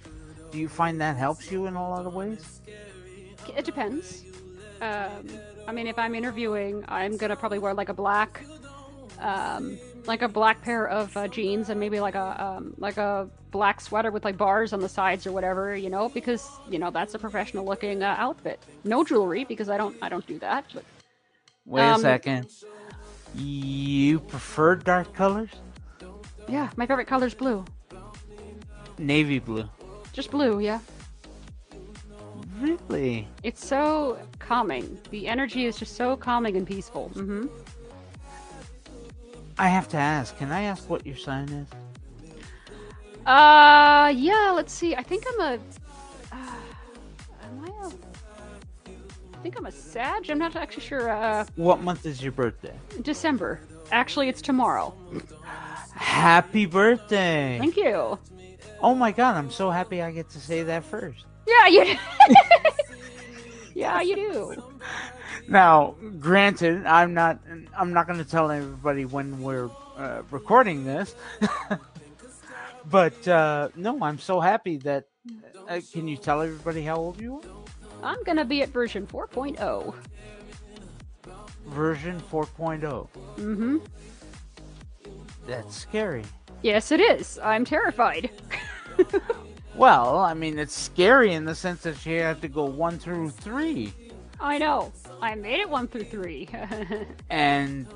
[0.51, 2.61] Do you find that helps you in a lot of ways?
[3.57, 4.24] It depends.
[4.80, 5.28] Um,
[5.66, 8.45] I mean, if I'm interviewing, I'm gonna probably wear like a black,
[9.18, 13.28] um, like a black pair of uh, jeans and maybe like a um, like a
[13.53, 16.90] black sweater with like bars on the sides or whatever, you know, because you know
[16.90, 18.59] that's a professional looking uh, outfit.
[18.82, 20.64] No jewelry because I don't I don't do that.
[20.74, 20.84] But
[21.66, 22.48] Wait a Um, second.
[23.36, 25.50] You prefer dark colors?
[26.48, 27.64] yeah, my favorite color is blue.
[28.98, 29.68] Navy blue.
[30.12, 30.80] Just blue, yeah.
[32.61, 33.26] Really?
[33.42, 34.98] It's so calming.
[35.11, 37.11] The energy is just so calming and peaceful.
[37.14, 37.46] Mm-hmm.
[39.59, 40.36] I have to ask.
[40.36, 41.68] Can I ask what your sign is?
[43.26, 44.52] Uh, yeah.
[44.54, 44.94] Let's see.
[44.94, 45.58] I think I'm a.
[46.32, 46.36] Uh,
[47.44, 47.88] am I a?
[48.88, 50.30] I think I'm a Sag.
[50.30, 51.10] I'm not actually sure.
[51.10, 52.74] Uh, What month is your birthday?
[53.02, 53.60] December.
[53.90, 54.94] Actually, it's tomorrow.
[55.94, 57.58] Happy birthday!
[57.60, 58.18] Thank you.
[58.80, 61.24] Oh my god, I'm so happy I get to say that first.
[61.46, 61.96] Yeah, you.
[63.74, 64.62] yeah, you do.
[65.48, 67.38] Now, granted, I'm not
[67.76, 71.14] I'm not going to tell everybody when we're uh, recording this,
[72.91, 75.07] but uh, no, I'm so happy that.
[75.68, 77.43] Uh, can you tell everybody how old you are?
[78.03, 79.95] I'm gonna be at version 4.0.
[81.66, 83.09] Version 4.0.
[83.37, 83.78] Mm-hmm.
[85.47, 86.24] That's scary.
[86.62, 87.39] Yes, it is.
[87.43, 88.30] I'm terrified.
[89.74, 93.30] Well, I mean, it's scary in the sense that you have to go one through
[93.30, 93.95] three,
[94.43, 94.93] I know.
[95.20, 96.49] I made it one through three.
[97.30, 97.87] and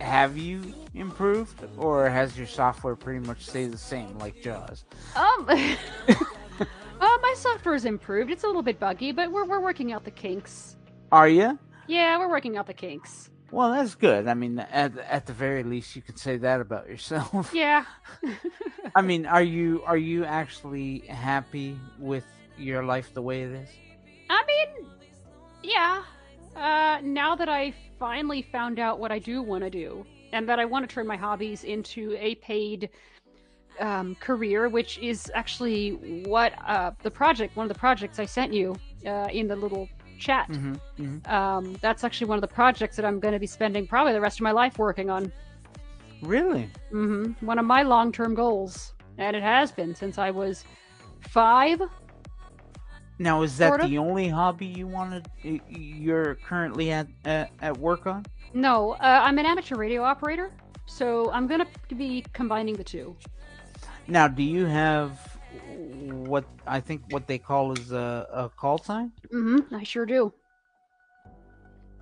[0.00, 0.62] have you
[0.94, 4.84] improved, or has your software pretty much stayed the same, like Jaws?
[5.16, 5.48] um.
[7.00, 8.30] uh, my software's improved.
[8.30, 10.76] It's a little bit buggy, but we're we're working out the kinks.
[11.12, 11.58] Are you?
[11.86, 13.30] Yeah, we're working out the kinks.
[13.50, 14.26] Well, that's good.
[14.26, 17.52] I mean, at at the very least, you can say that about yourself.
[17.54, 17.84] Yeah.
[18.96, 22.24] I mean, are you are you actually happy with
[22.58, 23.68] your life the way it is?
[24.30, 24.86] I mean,
[25.62, 26.02] yeah.
[26.56, 30.58] Uh, now that I finally found out what I do want to do, and that
[30.58, 32.90] I want to turn my hobbies into a paid
[33.80, 38.52] um, career, which is actually what uh, the project, one of the projects I sent
[38.52, 38.76] you
[39.06, 39.88] uh, in the little
[40.18, 40.46] chat.
[40.46, 43.86] hmm hmm Um, that's actually one of the projects that I'm going to be spending
[43.86, 45.32] probably the rest of my life working on.
[46.22, 46.70] Really?
[46.92, 47.44] Mm-hmm.
[47.44, 48.94] One of my long term goals.
[49.18, 50.64] And it has been since I was
[51.20, 51.80] five.
[53.18, 55.28] Now, is that the only hobby you wanted?
[55.68, 58.24] You're currently at at, at work on?
[58.52, 60.52] No, uh, I'm an amateur radio operator.
[60.86, 63.16] So I'm going to be combining the two.
[64.06, 65.18] Now, do you have
[66.10, 69.12] what I think what they call is a, a call sign?
[69.32, 69.74] Mm-hmm.
[69.74, 70.32] I sure do.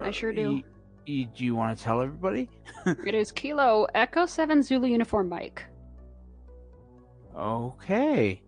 [0.00, 0.54] I sure do.
[0.54, 0.64] Y-
[1.06, 2.48] y- do you want to tell everybody?
[3.06, 5.64] It is Kilo Echo 7 Zulu Uniform Mike.
[7.36, 8.42] Okay.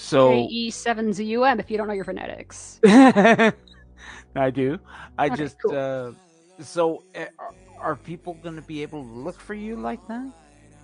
[0.00, 2.80] So KE7ZUM if you don't know your phonetics.
[2.86, 4.78] I do.
[5.18, 5.74] I Okay, just cool.
[5.76, 6.12] uh
[6.60, 10.32] so uh, are, are people going to be able to look for you like that?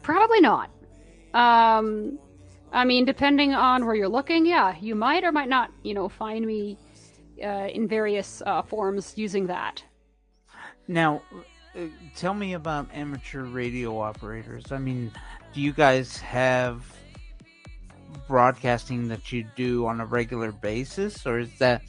[0.03, 0.71] Probably not.
[1.33, 2.19] Um,
[2.73, 6.09] I mean, depending on where you're looking, yeah, you might or might not, you know,
[6.09, 6.79] find me
[7.43, 9.83] uh, in various uh, forms using that.
[10.87, 11.23] Now,
[11.77, 11.87] uh,
[12.17, 14.71] tell me about amateur radio operators.
[14.71, 15.11] I mean,
[15.53, 16.85] do you guys have
[18.29, 21.83] broadcasting that you do on a regular basis, or is that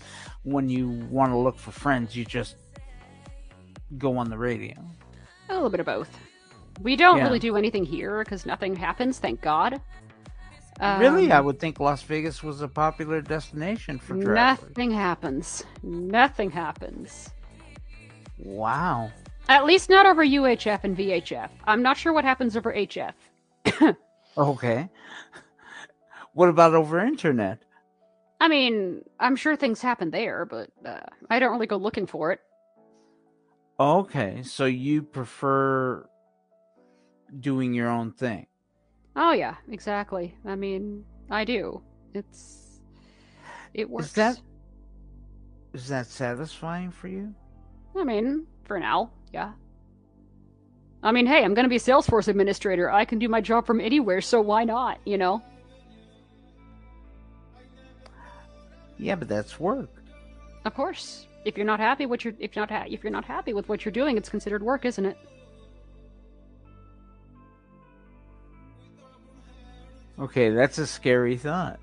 [0.43, 2.55] when you want to look for friends, you just
[3.97, 4.76] go on the radio?
[5.49, 6.09] A little bit of both.
[6.82, 7.23] We don't Yeah.
[7.26, 9.82] really do anything here because nothing happens, thank God.
[10.82, 14.36] Um, really, I would think Las Vegas was a popular destination for travelers.
[14.36, 15.63] Nothing happens.
[15.84, 17.30] Nothing happens.
[18.38, 19.09] Wow.
[19.47, 21.49] At least not over UHF and VHF.
[21.65, 23.13] I'm not sure what happens over HF.
[24.38, 24.89] Okay.
[26.36, 27.59] What about over internet?
[28.41, 32.33] I mean, I'm sure things happen there, but uh, I don't really go looking for
[32.33, 32.41] it.
[33.79, 36.05] Okay, so you prefer
[37.39, 38.47] doing your own thing.
[39.15, 40.38] Oh yeah, exactly.
[40.45, 41.81] I mean, I do.
[42.13, 42.81] It's
[43.73, 44.07] it works.
[44.07, 44.41] Is that
[45.73, 47.33] is that satisfying for you?
[47.95, 49.53] I mean, for now, yeah.
[51.01, 52.91] I mean, hey, I'm going to be a Salesforce administrator.
[52.91, 55.41] I can do my job from anywhere, so why not, you know?
[58.97, 59.89] Yeah, but that's work.
[60.65, 61.27] Of course.
[61.43, 63.69] If you're not happy what you're if you're not ha- if you're not happy with
[63.69, 65.17] what you're doing, it's considered work, isn't it?
[70.17, 71.79] Okay, that's a scary thought.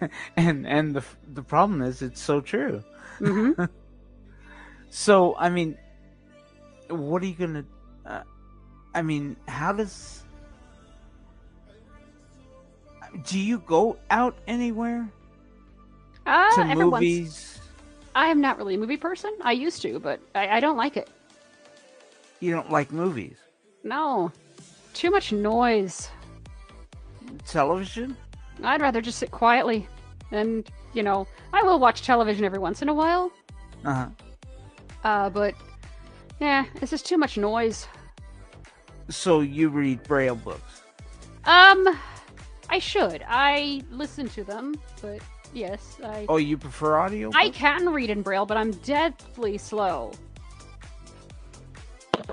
[0.36, 2.82] and and the the problem is it's so true.
[3.18, 3.52] hmm
[4.90, 5.76] So, I mean,
[6.88, 7.64] what are you going to
[8.06, 8.22] uh,
[8.94, 10.24] I mean, how does
[13.24, 15.08] Do you go out anywhere
[16.28, 17.58] Uh, to movies?
[18.14, 19.34] I am not really a movie person.
[19.42, 21.08] I used to, but I, I don't like it.
[22.40, 23.36] You don't like movies?
[23.82, 24.30] No.
[24.92, 26.10] Too much noise.
[27.46, 28.16] Television?
[28.62, 29.88] I'd rather just sit quietly.
[30.30, 33.32] And, you know, I will watch television every once in a while.
[33.84, 34.08] Uh-huh.
[35.04, 35.54] Uh, but,
[36.40, 37.88] yeah, it's just too much noise.
[39.08, 40.82] So you read braille books?
[41.44, 41.98] Um,
[42.68, 43.24] I should.
[43.26, 45.22] I listen to them, but
[45.54, 46.26] yes, I.
[46.28, 47.30] Oh, you prefer audio?
[47.34, 50.12] I can read in Braille, but I'm deathly slow.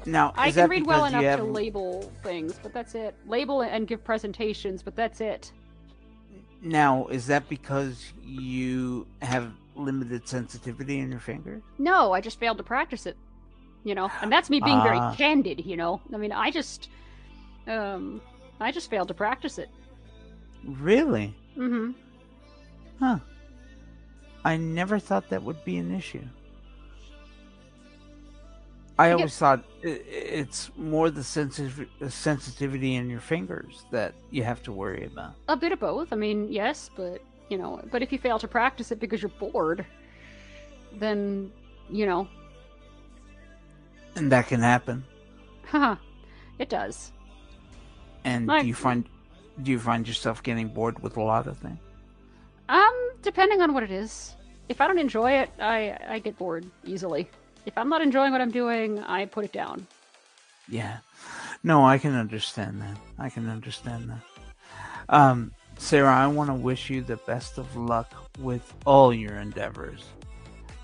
[0.05, 3.15] Now, I can read well enough have- to label things, but that's it.
[3.27, 5.51] Label and give presentations, but that's it.
[6.61, 11.61] Now, is that because you have limited sensitivity in your fingers?
[11.77, 13.17] No, I just failed to practice it.
[13.83, 14.83] You know, and that's me being Ah.
[14.83, 15.63] very candid.
[15.65, 16.89] You know, I mean, I just,
[17.67, 18.19] um,
[18.59, 19.69] I just failed to practice it.
[20.63, 21.35] Really?
[21.55, 21.91] Mm-hmm.
[22.99, 23.19] Huh.
[24.43, 26.23] I never thought that would be an issue.
[28.97, 34.43] I always thought i- i- it's more the sensitiv- sensitivity in your fingers that you
[34.43, 35.33] have to worry about.
[35.49, 36.13] A bit of both.
[36.13, 39.29] I mean, yes, but you know, but if you fail to practice it because you're
[39.39, 39.85] bored,
[40.93, 41.51] then
[41.89, 42.27] you know,
[44.15, 45.03] And that can happen.
[45.65, 45.95] haha,
[46.57, 47.11] it does.
[48.23, 49.09] And Like- do you find
[49.61, 51.79] do you find yourself getting bored with a lot of things?
[52.69, 54.35] Um, depending on what it is.
[54.67, 57.29] If I don't enjoy it, I I get bored easily.
[57.65, 59.85] If I'm not enjoying what I'm doing, I put it down.
[60.67, 60.97] Yeah.
[61.63, 62.97] No, I can understand that.
[63.17, 64.21] I can understand that.
[65.09, 70.05] Um, Sarah, I want to wish you the best of luck with all your endeavors.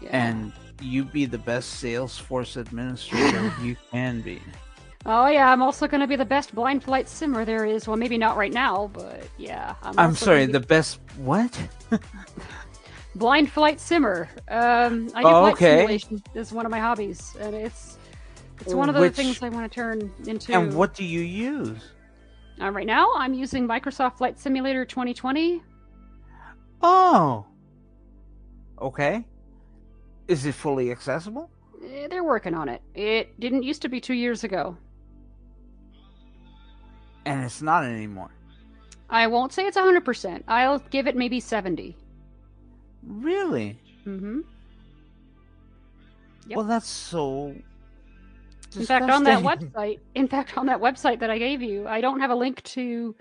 [0.02, 0.10] Yeah.
[0.12, 4.42] And you be the best Salesforce administrator you can be.
[5.06, 7.88] Oh yeah, I'm also going to be the best blind flight simmer there is.
[7.88, 9.76] Well, maybe not right now, but yeah.
[9.84, 11.60] I'm, I'm sorry, gonna the best what?
[13.16, 14.30] blind flight simmer.
[14.50, 15.78] Um, I do Oh, flight okay.
[15.78, 16.24] simulation.
[16.36, 17.98] Is one of my hobbies, and it's
[18.62, 20.54] it's one of the Which- things I want to turn into.
[20.54, 21.78] And what do you use?
[22.62, 25.64] Uh, right now, I'm using Microsoft Flight Simulator 2020.
[26.84, 27.46] Oh.
[28.80, 29.26] Okay.
[30.28, 31.50] Is it fully accessible?
[31.84, 32.82] Eh, They're working on it.
[32.94, 34.78] It didn't used to be two years ago.
[37.26, 38.32] And it's not anymore.
[39.10, 40.44] I won't say it's 100%.
[40.48, 41.96] I'll give it maybe 70.
[43.06, 43.78] Really?
[44.08, 44.42] Mm-hmm.
[46.48, 46.58] Yep.
[46.58, 47.56] Well, that's so.
[48.76, 52.00] In fact, on that website, in fact, on that website that I gave you, I
[52.00, 53.14] don't have a link to,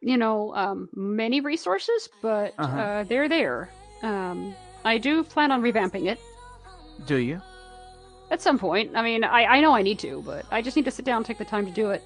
[0.00, 2.76] you know, um, many resources, but Uh-huh.
[2.78, 3.70] uh, they're there.
[4.02, 4.54] Um,
[4.84, 6.18] I do plan on revamping it
[7.06, 7.40] Do you?
[8.32, 8.90] at some point.
[8.96, 11.18] I mean, I, I know I need to, but I just need to sit down
[11.18, 12.02] and take the time to do it.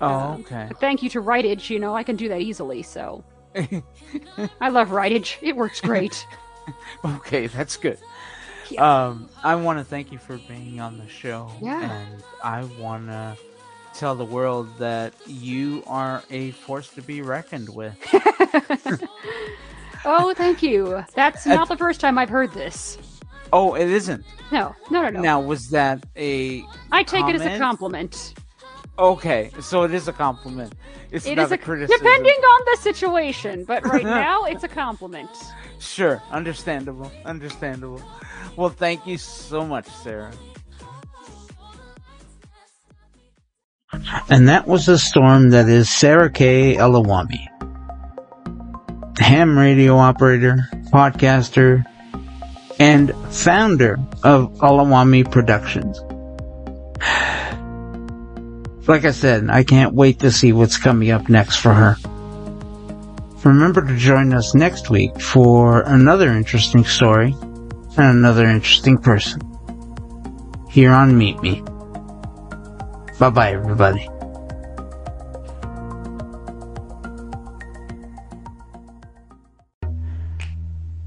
[0.00, 0.68] Oh, Um, okay.
[0.80, 3.24] Thank you to Writage, you know, I can do that easily, so.
[4.60, 5.38] I love Writage.
[5.42, 6.26] It works great.
[7.04, 7.98] okay, that's good.
[8.70, 9.06] Yeah.
[9.08, 11.50] Um, I want to thank you for being on the show.
[11.60, 11.82] Yeah.
[11.90, 13.36] And I want to
[13.94, 17.96] tell the world that you are a force to be reckoned with.
[20.04, 21.04] oh, thank you.
[21.14, 22.96] That's not the first time I've heard this.
[23.52, 24.24] Oh, it isn't.
[24.52, 25.20] No, no, no, no.
[25.20, 26.64] Now, was that a.
[26.92, 28.34] I take it as a compliment.
[29.00, 30.74] Okay, so it is a compliment.
[31.10, 31.98] It's It not is a a criticism.
[32.04, 35.30] depending on the situation, but right now it's a compliment.
[35.78, 37.10] Sure, understandable.
[37.24, 38.02] Understandable.
[38.56, 40.32] Well, thank you so much, Sarah.
[44.28, 46.76] And that was the storm that is Sarah K.
[46.76, 47.40] Alawami.
[49.18, 51.84] Ham radio operator, podcaster,
[52.78, 55.98] and founder of Alawami Productions.
[58.86, 61.96] Like I said, I can't wait to see what's coming up next for her.
[63.44, 67.34] Remember to join us next week for another interesting story
[67.96, 69.40] and another interesting person
[70.70, 71.62] here on Meet Me.
[73.18, 74.08] Bye bye, everybody.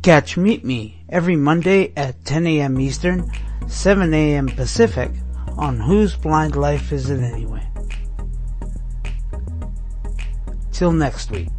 [0.01, 2.79] Catch Meet Me every Monday at 10 a.m.
[2.79, 3.31] Eastern,
[3.67, 4.47] 7 a.m.
[4.47, 5.11] Pacific
[5.57, 7.67] on Whose Blind Life Is It Anyway?
[10.71, 11.49] Till next week.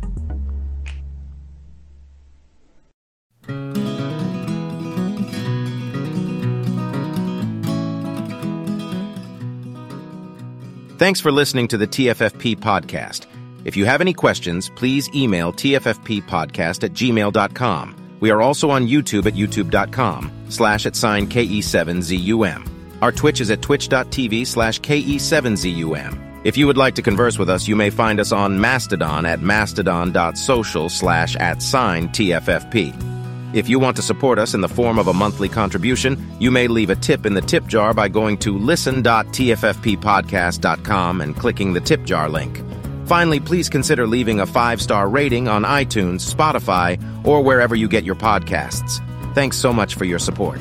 [10.97, 13.27] Thanks for listening to the TFFP podcast.
[13.65, 17.97] If you have any questions, please email tffppodcast at gmail.com.
[18.21, 22.74] We are also on YouTube at youtube.com slash at sign KE7ZUM.
[23.03, 26.25] Our Twitch is at twitch.tv slash KE7ZUM.
[26.45, 29.41] If you would like to converse with us, you may find us on Mastodon at
[29.41, 33.55] mastodon.social slash at sign TFFP.
[33.55, 36.67] If you want to support us in the form of a monthly contribution, you may
[36.67, 42.03] leave a tip in the tip jar by going to listen.tffppodcast.com and clicking the tip
[42.05, 42.61] jar link.
[43.07, 48.05] Finally, please consider leaving a five star rating on iTunes, Spotify, or wherever you get
[48.05, 49.03] your podcasts.
[49.35, 50.61] Thanks so much for your support.